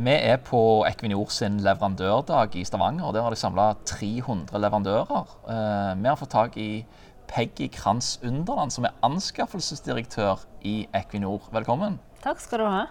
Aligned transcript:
Vi 0.00 0.12
er 0.16 0.38
på 0.40 0.80
Equinor 0.88 1.28
sin 1.28 1.58
leverandørdag 1.60 2.54
i 2.56 2.62
Stavanger. 2.64 3.04
og 3.04 3.14
Der 3.14 3.22
har 3.22 3.30
de 3.30 3.36
samla 3.36 3.74
300 3.84 4.58
leverandører. 4.58 5.26
Eh, 5.44 6.02
vi 6.02 6.08
har 6.08 6.16
fått 6.16 6.30
tak 6.30 6.56
i 6.56 6.86
Peggy 7.28 7.68
Kranz 7.68 8.18
Underland, 8.24 8.72
som 8.72 8.86
er 8.88 8.94
anskaffelsesdirektør 9.02 10.40
i 10.64 10.88
Equinor. 10.94 11.50
Velkommen. 11.52 11.98
Takk 12.24 12.40
skal 12.40 12.58
du 12.58 12.64
ha. 12.64 12.86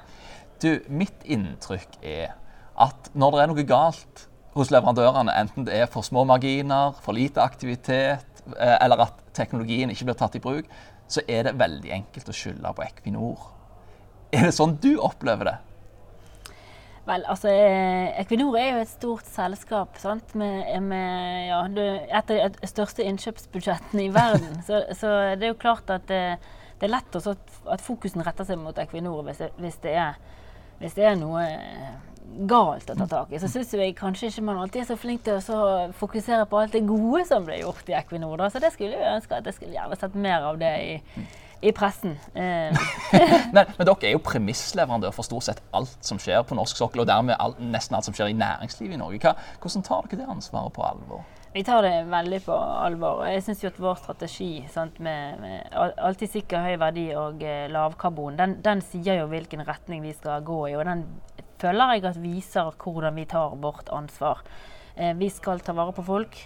Du, 0.61 0.81
Mitt 0.87 1.25
inntrykk 1.25 1.97
er 2.03 2.35
at 2.77 3.09
når 3.15 3.31
det 3.31 3.41
er 3.41 3.49
noe 3.53 3.65
galt 3.65 4.27
hos 4.53 4.69
leverandørene, 4.69 5.33
enten 5.33 5.65
det 5.65 5.79
er 5.79 5.89
for 5.89 6.05
små 6.05 6.27
marginer, 6.29 6.93
for 7.01 7.17
lite 7.17 7.41
aktivitet, 7.41 8.43
eh, 8.53 8.75
eller 8.83 9.07
at 9.07 9.23
teknologien 9.33 9.89
ikke 9.89 10.11
blir 10.11 10.19
tatt 10.19 10.37
i 10.37 10.43
bruk, 10.45 10.69
så 11.09 11.25
er 11.25 11.49
det 11.49 11.57
veldig 11.57 11.89
enkelt 11.89 12.29
å 12.29 12.37
skylde 12.37 12.75
på 12.75 12.85
Equinor. 12.85 13.49
Er 14.29 14.45
det 14.45 14.53
sånn 14.53 14.77
du 14.77 14.99
opplever 15.01 15.49
det? 15.49 15.57
Vel, 17.07 17.23
altså 17.31 17.49
eh, 17.49 18.09
Equinor 18.21 18.57
er 18.59 18.67
jo 18.73 18.81
et 18.83 18.91
stort 18.91 19.29
selskap 19.29 19.97
sant? 20.01 20.35
med, 20.37 20.67
med 20.83 21.47
ja, 21.47 21.61
et 22.19 22.33
av 22.35 22.57
de 22.59 22.69
største 22.69 23.05
innkjøpsbudsjettene 23.07 24.05
i 24.05 24.11
verden. 24.13 24.59
så, 24.67 24.83
så, 24.97 25.13
det 25.39 25.47
er 25.47 25.53
jo 25.53 25.61
klart 25.61 25.89
at 25.93 26.05
det, 26.11 26.23
det 26.79 26.89
er 26.89 26.95
lett 26.97 27.15
også 27.15 27.37
at, 27.37 27.57
at 27.77 27.85
fokusen 27.85 28.25
retter 28.25 28.47
seg 28.47 28.61
mot 28.61 28.77
Equinor 28.77 29.23
hvis 29.27 29.41
det, 29.41 29.49
hvis 29.63 29.81
det, 29.85 29.95
er, 30.03 30.19
hvis 30.83 30.97
det 30.99 31.09
er 31.09 31.17
noe 31.19 31.47
eh, 31.47 31.89
galt 32.49 32.89
å 32.91 32.97
ta 32.97 33.07
tak 33.09 33.33
i. 33.33 33.41
Så 33.41 33.49
syns 33.51 33.73
jeg 33.73 33.95
kanskje 33.97 34.29
ikke 34.29 34.45
man 34.51 34.61
alltid 34.61 34.83
er 34.83 34.89
så 34.91 34.97
flink 34.99 35.25
til 35.25 35.39
å 35.39 35.89
fokusere 35.97 36.45
på 36.49 36.61
alt 36.61 36.75
det 36.75 36.85
gode 36.87 37.25
som 37.27 37.47
ble 37.47 37.61
gjort 37.63 37.89
i 37.89 37.97
Equinor. 37.97 38.37
Da. 38.41 38.49
Så 38.53 38.61
det 38.61 38.73
skulle 38.75 38.97
jeg 38.97 39.15
ønske 39.17 39.39
at 39.39 39.49
jeg 39.49 39.57
skulle 39.57 39.77
gjerne 39.77 39.97
sett 39.99 40.17
mer 40.19 40.51
av 40.51 40.59
det 40.61 40.73
i 40.83 40.97
i 41.61 41.71
pressen. 41.75 42.15
Eh. 42.33 42.75
men, 43.55 43.65
men, 43.77 43.83
dere 43.83 44.07
er 44.07 44.15
jo 44.15 44.21
premissleverandør 44.23 45.11
for 45.15 45.27
stort 45.27 45.49
sett 45.49 45.63
alt 45.75 45.97
som 46.05 46.21
skjer 46.21 46.45
på 46.47 46.57
norsk 46.57 46.79
sokkel, 46.79 47.03
og 47.03 47.09
dermed 47.09 47.35
alt, 47.39 47.59
nesten 47.59 47.97
alt 47.97 48.07
som 48.07 48.15
skjer 48.15 48.31
i 48.31 48.37
næringslivet 48.37 48.95
i 48.95 49.01
Norge. 49.01 49.19
Hva, 49.23 49.35
hvordan 49.59 49.85
tar 49.85 50.07
dere 50.07 50.21
det 50.21 50.31
ansvaret 50.37 50.75
på 50.75 50.85
alvor? 50.87 51.25
Vi 51.49 51.63
tar 51.65 51.81
det 51.81 52.03
veldig 52.11 52.39
på 52.45 52.53
alvor. 52.53 53.23
Jeg 53.25 53.41
syns 53.41 53.63
at 53.65 53.79
vår 53.81 53.95
strategi 53.97 54.51
sant, 54.69 54.99
med, 55.01 55.39
med, 55.41 55.71
alltid 55.97 56.29
sikker 56.35 56.61
høy 56.61 56.75
verdi 56.77 57.07
og 57.17 57.41
eh, 57.41 57.65
lavkarbon, 57.73 58.37
den, 58.37 58.59
den, 58.65 58.83
sier 58.85 59.23
jo 59.23 59.31
hvilken 59.31 59.65
retning 59.65 60.05
vi 60.05 60.13
skal 60.13 60.45
gå 60.45 60.59
i. 60.69 60.75
Og 60.77 60.85
den 60.85 61.07
føler 61.59 61.95
jeg 61.95 62.05
at 62.05 62.21
viser 62.21 62.69
hvordan 62.77 63.17
vi 63.17 63.25
tar 63.29 63.57
vårt 63.57 63.89
ansvar. 63.89 64.45
Eh, 64.93 65.15
vi 65.17 65.31
skal 65.33 65.65
ta 65.65 65.73
vare 65.73 65.95
på 65.97 66.05
folk. 66.05 66.37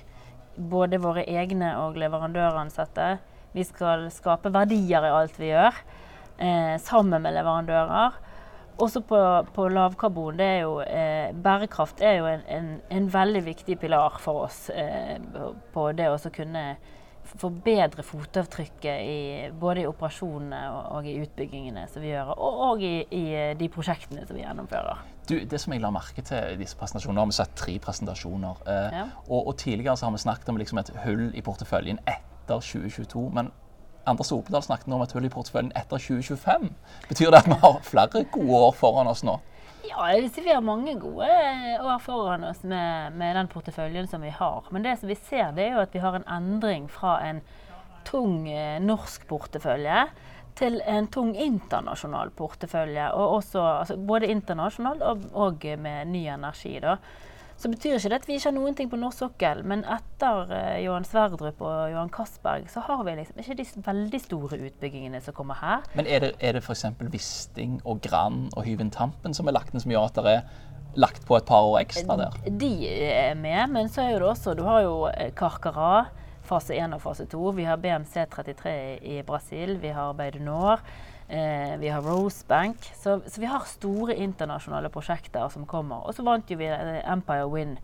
Både 0.55 1.01
våre 1.03 1.27
egne 1.27 1.73
og 1.81 1.99
leverandøransatte. 1.99 3.11
Vi 3.53 3.65
skal 3.67 4.07
skape 4.13 4.51
verdier 4.53 5.05
i 5.05 5.13
alt 5.13 5.35
vi 5.39 5.51
gjør, 5.51 5.77
eh, 6.37 6.75
sammen 6.81 7.21
med 7.21 7.35
leverandører. 7.37 8.19
Også 8.81 9.03
på, 9.05 9.19
på 9.53 9.67
lavkarbon. 9.69 10.37
Det 10.37 10.45
er 10.45 10.59
jo, 10.63 10.79
eh, 10.81 11.29
bærekraft 11.45 12.01
er 12.01 12.17
jo 12.17 12.25
en, 12.25 12.41
en, 12.49 12.73
en, 12.89 13.13
veldig 13.13 13.43
viktig 13.45 13.77
pilar 13.79 14.17
for 14.19 14.47
oss 14.47 14.65
eh, 14.73 15.19
på 15.73 15.91
det 15.93 16.09
å 16.09 16.17
kunne 16.33 16.65
forbedre 17.23 18.03
fotavtrykket 18.03 19.05
i, 19.05 19.19
både 19.59 19.83
i 19.83 19.87
operasjonene 19.87 20.59
og, 20.73 20.81
og, 20.97 21.07
i 21.07 21.15
utbyggingene 21.23 21.85
som 21.91 22.03
vi 22.03 22.11
gjør, 22.11 22.33
og, 22.33 22.59
og 22.67 22.83
i, 22.83 22.95
i, 23.15 23.23
de 23.57 23.69
prosjektene 23.71 24.25
som 24.27 24.37
vi 24.37 24.43
gjennomfører. 24.43 25.05
Du, 25.29 25.37
det 25.39 25.61
som 25.61 25.73
jeg 25.73 25.85
la 25.85 25.93
merke 25.93 26.25
til 26.25 26.51
i 26.51 26.59
disse 26.59 26.77
presentasjonene, 26.79 27.23
har 27.23 27.31
vi 27.31 27.37
sett 27.37 27.55
tre 27.61 27.77
presentasjoner. 27.81 28.65
Eh, 28.67 28.99
ja. 28.99 29.07
og, 29.29 29.39
og, 29.39 29.55
tidligere 29.61 29.95
har 30.01 30.13
vi 30.17 30.23
snakket 30.25 30.51
om 30.51 30.59
liksom 30.59 30.83
et 30.83 30.93
hull 31.05 31.29
i 31.31 31.45
porteføljen 31.45 32.01
etter 32.03 32.32
etter 32.43 32.59
2022. 32.59 33.29
Men 33.33 33.51
Anders 34.05 34.31
Opedal 34.35 34.63
snakket 34.63 34.91
nå 34.91 34.99
om 34.99 35.05
et 35.05 35.15
hull 35.15 35.25
i 35.27 35.31
porteføljen 35.31 35.71
etter 35.79 36.01
2025. 36.01 36.69
Betyr 37.07 37.31
det 37.31 37.43
at 37.43 37.49
vi 37.49 37.59
har 37.63 37.81
flere 37.87 38.23
gode 38.31 38.61
år 38.67 38.77
foran 38.77 39.09
oss 39.11 39.23
nå? 39.23 39.39
Ja, 39.83 40.05
jeg 40.13 40.23
vil 40.23 40.29
si 40.31 40.43
vi 40.45 40.53
har 40.53 40.63
mange 40.63 40.95
gode 40.99 41.27
år 41.83 41.99
foran 42.03 42.45
oss 42.47 42.61
med, 42.63 43.15
med, 43.19 43.35
den 43.35 43.49
porteføljen 43.51 44.07
som 44.07 44.23
vi 44.23 44.31
har. 44.31 44.67
Men 44.71 44.85
det 44.85 44.97
som 44.99 45.11
vi 45.11 45.17
ser, 45.19 45.51
det 45.55 45.65
er 45.65 45.75
jo 45.75 45.83
at 45.83 45.95
vi 45.95 46.03
har 46.03 46.15
en 46.19 46.29
endring 46.31 46.87
fra 46.91 47.17
en 47.27 47.41
tung 48.07 48.47
eh, 48.51 48.79
norsk 48.83 49.27
portefølje 49.27 50.05
til 50.55 50.79
en 50.87 51.07
tung 51.11 51.33
internasjonal 51.39 52.31
portefølje. 52.37 53.09
Og 53.11 53.37
også, 53.39 53.61
altså, 53.83 53.97
både 53.97 54.31
internasjonalt 54.31 55.03
og, 55.03 55.27
og, 55.33 55.67
med 55.79 56.11
ny 56.11 56.25
energi. 56.31 56.77
da. 56.83 56.97
Så 57.63 57.69
betyr 57.71 57.93
ikke 57.95 58.09
det 58.11 58.17
at 58.17 58.25
vi 58.27 58.35
ikke 58.35 58.49
har 58.49 58.55
noen 58.57 58.75
ting 58.75 58.89
på 58.91 58.97
norsk 58.99 59.21
sokkel, 59.21 59.61
men 59.71 59.85
etter 59.87 60.49
uh, 60.49 60.79
Johan 60.83 61.05
Sverdrup 61.07 61.61
og 61.63 61.93
Johan 61.93 62.09
Castberg, 62.11 62.65
så 62.67 62.81
har 62.83 63.05
vi 63.07 63.13
liksom 63.15 63.39
ikke 63.39 63.55
de 63.55 63.83
veldig 63.85 64.19
store 64.19 64.59
utbyggingene 64.67 65.21
som 65.23 65.37
kommer 65.37 65.61
her. 65.61 65.85
Men 65.95 66.09
er 66.11 66.25
det, 66.25 66.31
er 66.43 66.57
det 66.57 66.63
f.eks. 66.65 66.83
Wisting 67.13 67.77
og 67.87 68.01
Grand 68.03 68.49
og 68.51 68.67
Hyven 68.67 68.91
Tampen 68.91 69.31
som 69.37 69.47
er 69.47 69.55
lagt 69.55 69.71
ned 69.71 69.85
som 69.85 69.95
gjør 69.95 70.09
at 70.09 70.19
det 70.19 70.33
er 70.33 70.43
lagt 70.99 71.23
på 71.23 71.39
et 71.39 71.47
par 71.47 71.69
år 71.69 71.79
ekstra 71.85 72.19
der? 72.19 72.35
De 72.51 72.73
er 73.07 73.31
med, 73.39 73.63
men 73.71 73.87
så 73.87 74.09
er 74.09 74.19
det 74.19 74.27
også 74.27 74.57
Du 74.59 74.65
har 74.67 74.83
jo 74.83 75.07
Carcara, 75.39 76.09
fase 76.43 76.75
1 76.75 76.99
og 76.99 77.05
fase 77.05 77.29
2. 77.31 77.55
Vi 77.61 77.69
har 77.69 77.79
BMC33 77.79 78.75
i 79.07 79.21
Brasil. 79.23 79.77
Vi 79.79 79.95
har 79.95 80.11
Beidunor. 80.19 80.83
Eh, 81.27 81.77
vi 81.79 81.89
har 81.89 82.01
Rosebank. 82.01 82.91
Så, 82.95 83.21
så, 83.27 83.41
vi 83.41 83.49
har 83.49 83.65
store 83.69 84.15
internasjonale 84.15 84.91
prosjekter 84.93 85.49
som 85.49 85.65
kommer. 85.65 86.03
Og 86.07 86.15
så 86.15 86.25
vant 86.25 86.49
jo 86.51 86.59
vi 86.59 86.69
eh, 86.69 86.99
Empire 87.11 87.47
Win 87.51 87.77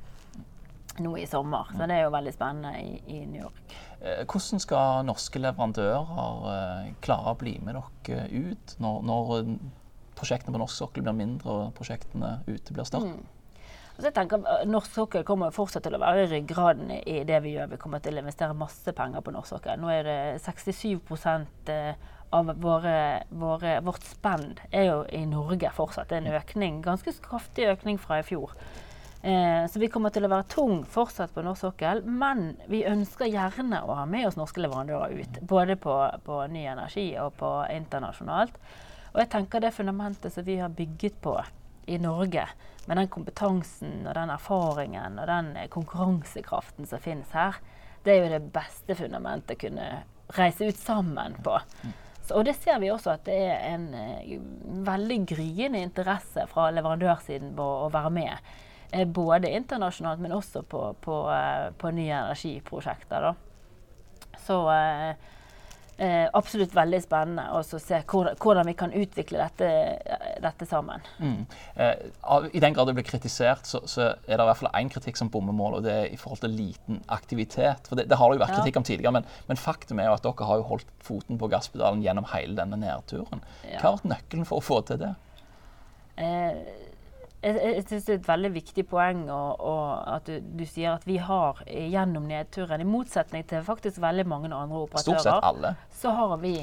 nå 0.99 1.13
i 1.17 1.27
sommer, 1.27 1.69
så 1.71 1.85
det 1.87 1.95
er 1.95 2.01
jo 2.03 2.11
veldig 2.11 2.31
spennende 2.35 2.73
i, 2.81 2.97
i 3.07 3.19
New 3.23 3.39
York. 3.39 3.75
Eh, 4.01 4.23
hvordan 4.27 4.59
skal 4.59 5.05
norske 5.07 5.39
leverandører 5.39 6.47
eh, 6.51 6.93
klare 7.03 7.33
å 7.33 7.39
bli 7.39 7.55
med 7.63 7.79
dere 7.79 8.25
ut 8.27 8.75
når, 8.83 9.03
når 9.07 9.33
prosjektene 10.19 10.55
på 10.55 10.61
norsk 10.61 10.75
sokkel 10.75 11.05
blir 11.05 11.15
mindre 11.15 11.55
og 11.55 11.75
prosjektene 11.77 12.39
ute 12.49 12.75
blir 12.75 12.87
større? 12.89 13.15
Mm. 13.15 13.35
Altså 13.99 14.07
jeg 14.07 14.15
tenker 14.15 14.67
Norsk 14.71 14.93
sokkel 14.95 15.25
kommer 15.27 15.51
fortsatt 15.51 15.83
til 15.83 15.97
å 15.97 15.99
være 15.99 16.29
ryggraden 16.31 16.93
i 17.01 17.17
det 17.27 17.41
vi 17.43 17.57
gjør. 17.57 17.73
Vi 17.73 17.79
kommer 17.81 17.99
til 17.99 18.15
å 18.15 18.21
investere 18.21 18.55
masse 18.55 18.93
penger 18.95 19.19
på 19.25 19.33
norsk 19.35 19.57
sokkel. 19.57 19.81
Nå 19.81 19.89
er 19.91 20.07
det 20.07 20.19
67 20.39 21.01
av 22.29 22.51
våre, 22.61 23.23
våre, 23.29 23.79
vårt 23.81 24.03
spend 24.05 24.59
er 24.71 24.85
jo 24.89 24.99
i 25.09 25.23
Norge 25.25 25.71
fortsatt. 25.73 26.09
Det 26.09 26.19
er 26.19 26.27
en 26.27 26.37
økning, 26.39 26.81
ganske 26.85 27.13
kraftig 27.25 27.67
økning 27.71 27.97
fra 28.01 28.19
i 28.21 28.25
fjor. 28.27 28.53
Eh, 29.21 29.65
så 29.67 29.79
vi 29.81 29.89
kommer 29.91 30.13
til 30.15 30.23
å 30.23 30.31
være 30.31 30.47
tung 30.51 30.83
fortsatt 30.87 31.33
på 31.35 31.43
norsk 31.43 31.65
sokkel. 31.65 32.03
Men 32.05 32.53
vi 32.71 32.85
ønsker 32.87 33.31
gjerne 33.31 33.81
å 33.83 33.97
ha 33.97 34.05
med 34.09 34.29
oss 34.29 34.37
norske 34.39 34.61
leverandører 34.63 35.17
ut. 35.19 35.41
Både 35.49 35.75
på, 35.81 35.95
på 36.25 36.41
ny 36.53 36.65
energi 36.71 37.09
og 37.19 37.33
på 37.41 37.51
internasjonalt. 37.73 38.59
Og 39.13 39.23
jeg 39.23 39.31
tenker 39.33 39.63
det 39.63 39.73
fundamentet 39.75 40.33
som 40.33 40.45
vi 40.45 40.59
har 40.61 40.69
bygget 40.69 41.17
på 41.23 41.33
i 41.89 41.97
Norge, 41.97 42.45
med 42.85 42.97
den 42.97 43.09
kompetansen 43.09 44.03
og 44.05 44.13
den 44.13 44.29
erfaringen 44.29 45.17
og 45.17 45.25
den 45.29 45.47
konkurransekraften 45.73 46.85
som 46.89 47.01
finnes 47.01 47.31
her, 47.33 47.57
det 48.05 48.13
er 48.13 48.21
jo 48.21 48.33
det 48.35 48.51
beste 48.53 48.95
fundamentet 48.97 49.57
å 49.57 49.61
kunne 49.63 49.87
reise 50.37 50.69
ut 50.69 50.77
sammen 50.77 51.35
på. 51.43 51.57
Og 52.35 52.45
det 52.47 52.55
ser 52.59 52.79
vi 52.81 52.91
også 52.93 53.13
at 53.15 53.25
det 53.27 53.37
er 53.49 53.63
en 53.73 53.87
uh, 53.93 54.83
veldig 54.87 55.19
gryende 55.29 55.81
interesse 55.83 56.45
fra 56.51 56.69
leverandørsiden 56.75 57.53
på 57.57 57.67
å 57.85 57.89
være 57.93 58.11
med. 58.13 58.51
Uh, 58.93 59.05
både 59.05 59.51
internasjonalt, 59.57 60.21
men 60.23 60.35
også 60.37 60.63
på, 60.69 60.83
på, 61.03 61.19
uh, 61.29 61.69
på 61.77 61.93
nye 61.95 62.23
energiprosjekter. 62.25 63.29
Da. 63.29 64.35
Så 64.39 64.61
Eh, 65.99 66.29
absolutt 66.33 66.71
veldig 66.71 66.99
spennende 67.03 67.43
å 67.51 67.59
se 67.67 67.97
hvordan, 68.07 68.37
hvordan, 68.39 68.67
vi 68.69 68.73
kan 68.79 68.93
utvikle 68.95 69.41
dette, 69.41 69.69
dette 70.39 70.67
sammen. 70.69 71.03
Mm. 71.19 71.41
Eh, 71.75 72.03
I 72.55 72.61
den 72.63 72.77
grad 72.77 72.87
det 72.87 72.95
blir 72.95 73.07
kritisert, 73.07 73.67
så, 73.67 73.81
så 73.83 74.05
er 74.07 74.39
det 74.39 74.45
i 74.45 74.47
hvert 74.47 74.61
fall 74.61 74.71
én 74.79 74.91
kritikk 74.93 75.19
som 75.19 75.31
bommer 75.33 75.55
mål, 75.55 75.79
og 75.79 75.83
det 75.83 75.95
er 75.97 76.07
i 76.07 76.19
forhold 76.19 76.39
til 76.45 76.55
liten 76.55 77.01
aktivitet. 77.11 77.89
For 77.91 77.99
Det, 77.99 78.07
det 78.07 78.19
har 78.21 78.31
det 78.31 78.39
jo 78.39 78.43
vært 78.45 78.55
ja. 78.55 78.61
kritikk 78.61 78.79
om 78.79 78.87
tidligere, 78.87 79.15
men, 79.19 79.27
men, 79.51 79.59
faktum 79.59 79.99
er 79.99 80.07
jo 80.07 80.15
at 80.15 80.23
dere 80.23 80.47
har 80.47 80.61
jo 80.61 80.69
holdt 80.71 80.93
foten 81.03 81.41
på 81.41 81.51
gasspedalen 81.51 82.05
gjennom 82.05 82.29
hele 82.31 82.55
denne 82.55 82.79
nedturen. 82.79 83.43
Hva 83.67 83.83
har 83.83 83.97
vært 83.97 84.11
nøkkelen 84.13 84.47
for 84.47 84.63
å 84.63 84.67
få 84.69 84.79
til 84.87 85.03
det? 85.03 85.11
Eh, 86.19 86.63
jeg, 87.41 87.59
jeg 87.63 87.85
synes 87.87 88.07
det 88.07 88.13
er 88.13 88.19
et 88.19 88.27
veldig 88.27 88.51
viktig 88.55 88.85
poeng 88.89 89.21
og, 89.31 89.61
og 89.63 90.15
at 90.15 90.27
du, 90.27 90.39
du, 90.59 90.65
sier 90.67 90.97
at 90.97 91.05
vi 91.07 91.19
har 91.23 91.61
gjennom 91.67 92.27
nedturen, 92.29 92.83
i 92.83 92.87
motsetning 92.87 93.47
til 93.47 93.63
faktisk 93.65 94.01
veldig 94.03 94.27
mange 94.27 94.51
andre 94.51 94.83
operatører, 94.83 95.73
så 96.01 96.11
har 96.15 96.35
vi 96.43 96.57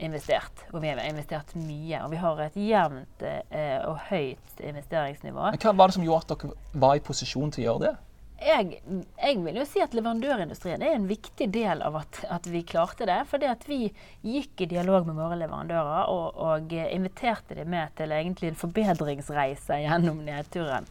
investert. 0.00 0.64
Og 0.72 0.82
vi 0.82 0.88
har 0.88 1.00
investert 1.04 1.54
mye. 1.54 2.02
Og 2.04 2.10
vi 2.12 2.20
har 2.20 2.44
et 2.46 2.56
jevnt 2.56 3.24
eh, 3.26 3.78
og 3.84 3.98
høyt 4.10 4.62
investeringsnivå. 4.64 5.50
Men 5.52 5.60
Hva 5.60 5.74
var 5.76 5.90
det 5.90 5.98
som 5.98 6.06
gjorde 6.06 6.24
at 6.24 6.44
dere 6.44 6.80
var 6.86 6.96
i 6.96 7.04
posisjon 7.04 7.52
til 7.54 7.64
å 7.64 7.66
gjøre 7.66 7.84
det? 7.84 7.92
Jeg, 8.40 8.80
jeg, 9.20 9.36
vil 9.44 9.58
jo 9.60 9.64
si 9.68 9.82
at 9.84 9.94
leverandørindustrien 9.96 10.82
er 10.82 10.94
en 10.96 11.08
viktig 11.10 11.50
del 11.52 11.82
av 11.84 11.98
at, 12.00 12.22
at 12.32 12.48
vi 12.48 12.62
klarte 12.66 13.08
det. 13.08 13.18
At 13.46 13.66
vi 13.68 13.82
gikk 14.24 14.64
i 14.64 14.70
dialog 14.70 15.08
med 15.08 15.18
våre 15.20 15.38
leverandører 15.40 16.10
og, 16.12 16.40
og 16.40 16.74
inviterte 16.80 17.58
dem 17.58 17.72
med 17.74 17.92
til 17.98 18.14
en 18.16 18.60
forbedringsreise 18.60 19.82
gjennom 19.84 20.22
nedturen. 20.26 20.88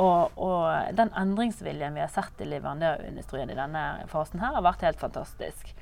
Og, 0.00 0.32
og, 0.40 0.94
den 0.96 1.10
endringsviljen 1.18 1.98
vi 1.98 2.00
har 2.00 2.12
sett 2.12 2.40
i 2.40 2.48
leverandørindustrien 2.48 3.50
i 3.52 3.58
denne 3.58 3.82
fasen 4.12 4.40
her, 4.40 4.54
har 4.56 4.64
vært 4.64 4.86
helt 4.86 5.02
fantastisk. 5.02 5.74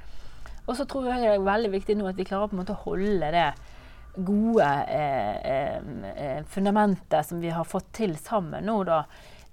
Og 0.66 0.76
så 0.78 0.86
tror 0.88 1.10
jeg 1.10 1.22
det 1.22 1.34
er 1.34 1.44
veldig 1.44 1.70
viktig 1.76 1.98
nå 1.98 2.08
at 2.10 2.18
vi 2.18 2.26
klarer 2.26 2.50
på 2.50 2.56
en 2.56 2.62
måte 2.62 2.74
å 2.74 2.84
holde 2.88 3.30
det 3.34 3.50
gode 4.16 4.66
eh, 4.90 5.76
eh, 5.76 6.40
fundamentet 6.50 7.26
som 7.26 7.38
vi 7.42 7.52
har 7.54 7.68
fått 7.68 7.92
til 8.00 8.16
sammen 8.18 8.66
nå, 8.66 8.80
da, 8.88 9.04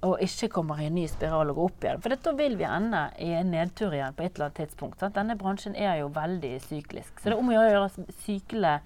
og 0.06 0.22
ikke 0.22 0.52
kommer 0.54 0.82
i 0.82 0.88
en 0.88 0.96
ny 0.96 1.08
spiral 1.10 1.50
og 1.50 1.58
går 1.58 1.70
opp 1.72 1.86
igjen. 1.88 2.02
For 2.04 2.14
da 2.14 2.34
vil 2.38 2.58
vi 2.60 2.68
ende 2.70 3.02
i 3.24 3.32
en 3.40 3.50
nedtur 3.54 3.96
igjen 3.96 4.14
på 4.14 4.28
et 4.28 4.36
eller 4.36 4.50
annet 4.50 4.60
tidspunkt. 4.62 5.00
Sant? 5.02 5.16
Denne 5.18 5.38
bransjen 5.40 5.76
er 5.76 6.04
jo 6.04 6.12
veldig 6.14 6.54
syklisk. 6.68 7.16
Så 7.18 7.30
det 7.30 7.36
er 7.36 7.42
om 7.42 7.50
å 7.50 7.58
gjøre 7.58 7.84
å 7.88 8.08
sykle 8.26 8.78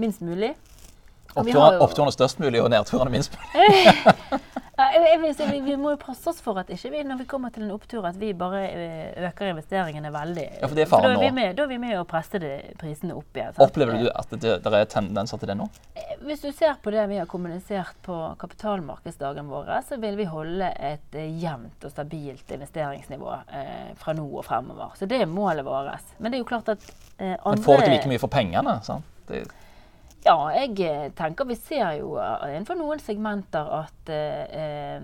minst 0.00 0.24
mulig. 0.26 0.54
Oppturene 1.38 2.10
størst 2.10 2.42
mulig 2.42 2.62
og 2.62 2.72
nedturene 2.74 3.12
minst 3.14 3.36
mulig. 3.36 4.40
jeg 4.94 5.20
vil 5.22 5.34
si, 5.36 5.46
vi, 5.50 5.60
vi, 5.64 5.76
må 5.80 5.94
jo 5.94 5.98
passe 6.00 6.30
oss 6.30 6.40
for 6.44 6.58
at 6.60 6.70
ikke 6.72 6.90
vi, 6.94 7.02
når 7.06 7.20
vi 7.22 7.26
kommer 7.30 7.52
til 7.54 7.66
en 7.66 7.72
opptur, 7.74 8.04
at 8.08 8.18
vi 8.20 8.32
bare 8.36 8.62
eh, 8.68 9.28
øker 9.28 9.52
investeringene 9.52 10.12
veldig. 10.14 10.46
Ja, 10.60 10.66
for 10.66 10.78
det 10.78 10.84
er 10.84 10.90
faren 10.90 11.16
nå. 11.16 11.22
Da, 11.22 11.46
da 11.56 11.64
er 11.64 11.70
vi 11.70 11.78
med 11.82 11.96
å 11.98 12.04
presse 12.08 12.40
prisene 12.80 13.16
opp 13.18 13.36
igjen. 13.36 13.54
Sant? 13.54 13.62
Opplever 13.66 14.00
du 14.00 14.08
at 14.10 14.34
det, 14.34 14.56
det, 14.64 14.72
er 14.74 14.90
tendenser 14.90 15.40
til 15.40 15.52
det 15.52 15.56
nå? 15.60 15.68
Eh, 15.94 16.12
hvis 16.26 16.44
du 16.44 16.50
ser 16.56 16.76
på 16.82 16.92
det 16.94 17.06
vi 17.10 17.20
har 17.20 17.30
kommunisert 17.30 17.96
på 18.06 18.18
kapitalmarkedsdagen 18.40 19.50
vår, 19.50 19.72
så 19.88 20.00
vil 20.02 20.18
vi 20.18 20.28
holde 20.30 20.72
et 20.76 21.16
uh, 21.16 21.24
jevnt 21.42 21.86
og 21.86 21.94
stabilt 21.94 22.54
investeringsnivå 22.56 23.32
eh, 23.46 23.90
fra 24.00 24.14
nå 24.16 24.26
og 24.28 24.44
fremover. 24.46 24.94
Så 24.98 25.08
det 25.10 25.22
er 25.22 25.30
målet 25.30 25.66
vårt. 25.66 26.14
Men 26.18 26.32
det 26.32 26.40
er 26.40 26.44
jo 26.44 26.50
klart 26.50 26.72
at 26.74 26.84
eh, 27.18 27.34
andre 27.34 27.56
Men 27.56 27.66
får 27.66 27.84
dere 27.84 27.96
like 27.96 28.12
mye 28.12 28.22
for 28.22 28.32
pengene? 28.32 28.78
sant? 28.86 29.06
Det 29.30 29.44
ja, 30.24 30.36
jeg 30.54 30.74
eh, 30.84 31.06
tenker 31.16 31.48
vi 31.48 31.56
ser 31.56 31.94
jo 31.98 32.16
eh, 32.20 32.48
innenfor 32.50 32.78
noen 32.78 33.00
segmenter 33.02 33.70
at 33.80 34.10
eh, 34.12 34.98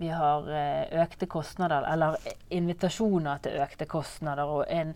vi 0.00 0.12
har 0.12 0.48
eh, 0.48 0.94
økte 1.02 1.28
kostnader, 1.30 1.84
eller 1.92 2.16
invitasjoner 2.54 3.42
til 3.44 3.60
økte 3.64 3.88
kostnader, 3.90 4.48
og 4.48 4.64
en, 4.72 4.94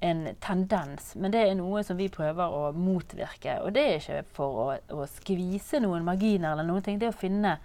en, 0.00 0.24
tendens. 0.40 1.12
Men 1.16 1.34
det 1.34 1.44
er 1.44 1.58
noe 1.58 1.84
som 1.84 2.00
vi 2.00 2.08
prøver 2.12 2.56
å 2.56 2.72
motvirke. 2.76 3.60
Og 3.64 3.74
det 3.76 3.84
er 3.84 4.00
ikke 4.00 4.24
for 4.38 4.62
å, 4.64 4.68
å 4.96 5.08
skvise 5.18 5.82
noen 5.84 6.06
marginer 6.08 6.54
eller 6.54 6.68
noen 6.68 6.86
ting, 6.86 7.00
det 7.00 7.10
er 7.10 7.16
å 7.16 7.20
finne 7.20 7.58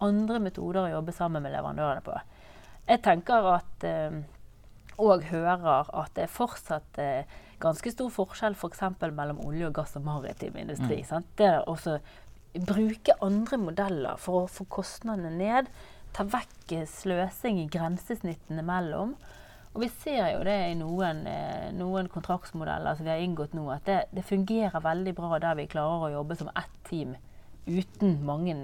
andre 0.00 0.40
metoder 0.40 0.86
å 0.86 0.94
jobbe 0.96 1.12
sammen 1.12 1.44
med 1.44 1.52
leverandørene 1.52 2.04
på. 2.04 2.16
Jeg 2.88 3.04
tenker 3.04 3.52
at 3.58 3.84
eh, 3.86 4.22
og 5.00 5.24
hører 5.30 5.88
at 5.96 6.12
det 6.16 6.26
er 6.26 6.32
fortsatt 6.32 7.00
eh, 7.00 7.38
ganske 7.60 7.92
stor 7.92 8.10
forskjell 8.14 8.56
f.eks. 8.56 8.82
For 9.00 9.14
mellom 9.16 9.40
olje 9.46 9.68
og 9.68 9.76
gass 9.80 9.96
og 9.98 10.06
maritim 10.06 10.58
industri. 10.60 11.02
Mm. 11.04 11.28
Det 11.38 11.48
er 11.48 11.68
også 11.70 11.98
bruke 12.66 13.14
andre 13.22 13.58
modeller 13.60 14.20
for 14.20 14.44
å 14.44 14.50
få 14.50 14.66
kostnadene 14.70 15.32
ned. 15.36 15.70
Ta 16.16 16.26
vekk 16.26 16.80
sløsing 16.90 17.60
i 17.62 17.68
grensesnittene 17.70 18.64
mellom. 18.66 19.14
Og 19.70 19.84
vi 19.84 19.88
ser 20.02 20.32
jo 20.32 20.42
det 20.42 20.58
i 20.72 20.78
noen, 20.78 21.22
eh, 21.30 21.70
noen 21.76 22.08
kontraktsmodeller 22.10 22.96
som 22.96 23.06
vi 23.06 23.12
har 23.12 23.22
inngått 23.22 23.52
nå, 23.54 23.68
at 23.70 23.84
det, 23.86 24.00
det, 24.10 24.24
fungerer 24.26 24.82
veldig 24.82 25.14
bra 25.14 25.38
der 25.38 25.54
vi 25.60 25.68
klarer 25.70 26.08
å 26.08 26.14
jobbe 26.16 26.36
som 26.40 26.50
ett 26.58 26.80
team 26.88 27.14
uten 27.66 28.18
mange 28.26 28.54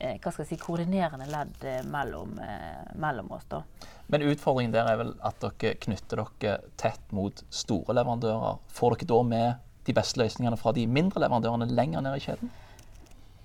eh, 0.00 0.16
hva 0.18 0.32
skal 0.32 0.44
jeg 0.44 0.50
si, 0.52 0.60
koordinerende 0.62 1.28
ledd 1.30 1.64
eh, 1.66 1.80
mellom, 1.86 2.38
eh, 2.42 2.94
mellom 3.00 3.30
oss. 3.36 3.46
da. 3.50 3.62
Men 4.10 4.26
utfordringen 4.26 4.74
der 4.74 4.88
er 4.90 5.00
vel 5.00 5.14
at 5.26 5.40
dere 5.44 5.76
knytter 5.84 6.24
dere 6.40 6.56
tett 6.80 7.12
mot 7.14 7.44
store 7.50 7.96
leverandører. 7.98 8.58
Får 8.74 8.96
dere 8.96 9.10
da 9.12 9.20
med 9.26 9.66
de 9.86 9.94
beste 9.96 10.20
løsningene 10.20 10.58
fra 10.60 10.74
de 10.76 10.86
mindre 10.90 11.22
leverandørene 11.24 11.70
lenger 11.70 12.04
ned 12.04 12.18
i 12.18 12.24
kjeden? 12.26 12.52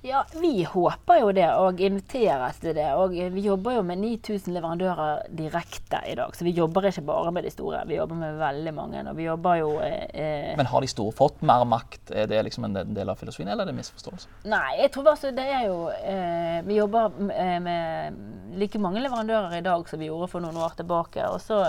Ja, 0.05 0.25
vi 0.41 0.63
håper 0.63 1.17
jo 1.17 1.31
det, 1.33 1.47
og 1.57 1.79
inviteres 1.81 2.59
til 2.61 2.75
det. 2.77 2.85
Og 2.93 3.15
vi 3.33 3.41
jobber 3.41 3.73
jo 3.79 3.81
med 3.87 3.97
9000 3.97 4.53
leverandører 4.53 5.23
direkte 5.33 5.97
i 6.05 6.13
dag. 6.19 6.35
Så 6.37 6.45
vi 6.45 6.53
jobber 6.53 6.85
ikke 6.85 7.01
bare 7.07 7.31
med 7.33 7.47
de 7.47 7.49
store, 7.49 7.79
vi 7.89 7.97
jobber 7.97 8.19
med 8.19 8.37
veldig 8.37 8.73
mange. 8.77 9.01
Og 9.09 9.17
vi 9.17 9.25
jobber 9.25 9.57
jo 9.63 9.71
eh, 9.81 10.53
Men 10.59 10.69
har 10.69 10.85
de 10.85 10.91
store 10.91 11.15
fått 11.17 11.41
mer 11.41 11.65
makt? 11.65 12.13
Er 12.13 12.29
det 12.29 12.43
liksom 12.45 12.69
en 12.69 12.77
del 12.93 13.09
av 13.09 13.17
filosofien, 13.17 13.49
eller 13.49 13.65
er 13.65 13.73
det 13.73 13.79
misforståelse? 13.79 14.29
Nei, 14.51 14.75
jeg 14.83 14.93
tror 14.93 15.09
altså 15.15 15.33
det 15.33 15.47
er 15.57 15.65
jo 15.71 15.79
eh, 15.89 16.61
Vi 16.69 16.77
jobber 16.77 17.09
eh, 17.33 17.57
med 17.65 18.57
like 18.61 18.81
mange 18.85 19.01
leverandører 19.01 19.57
i 19.57 19.65
dag 19.65 19.89
som 19.89 20.03
vi 20.03 20.11
gjorde 20.11 20.29
for 20.29 20.45
noen 20.45 20.61
år 20.67 20.77
tilbake. 20.77 21.25
Og 21.33 21.41
så 21.41 21.63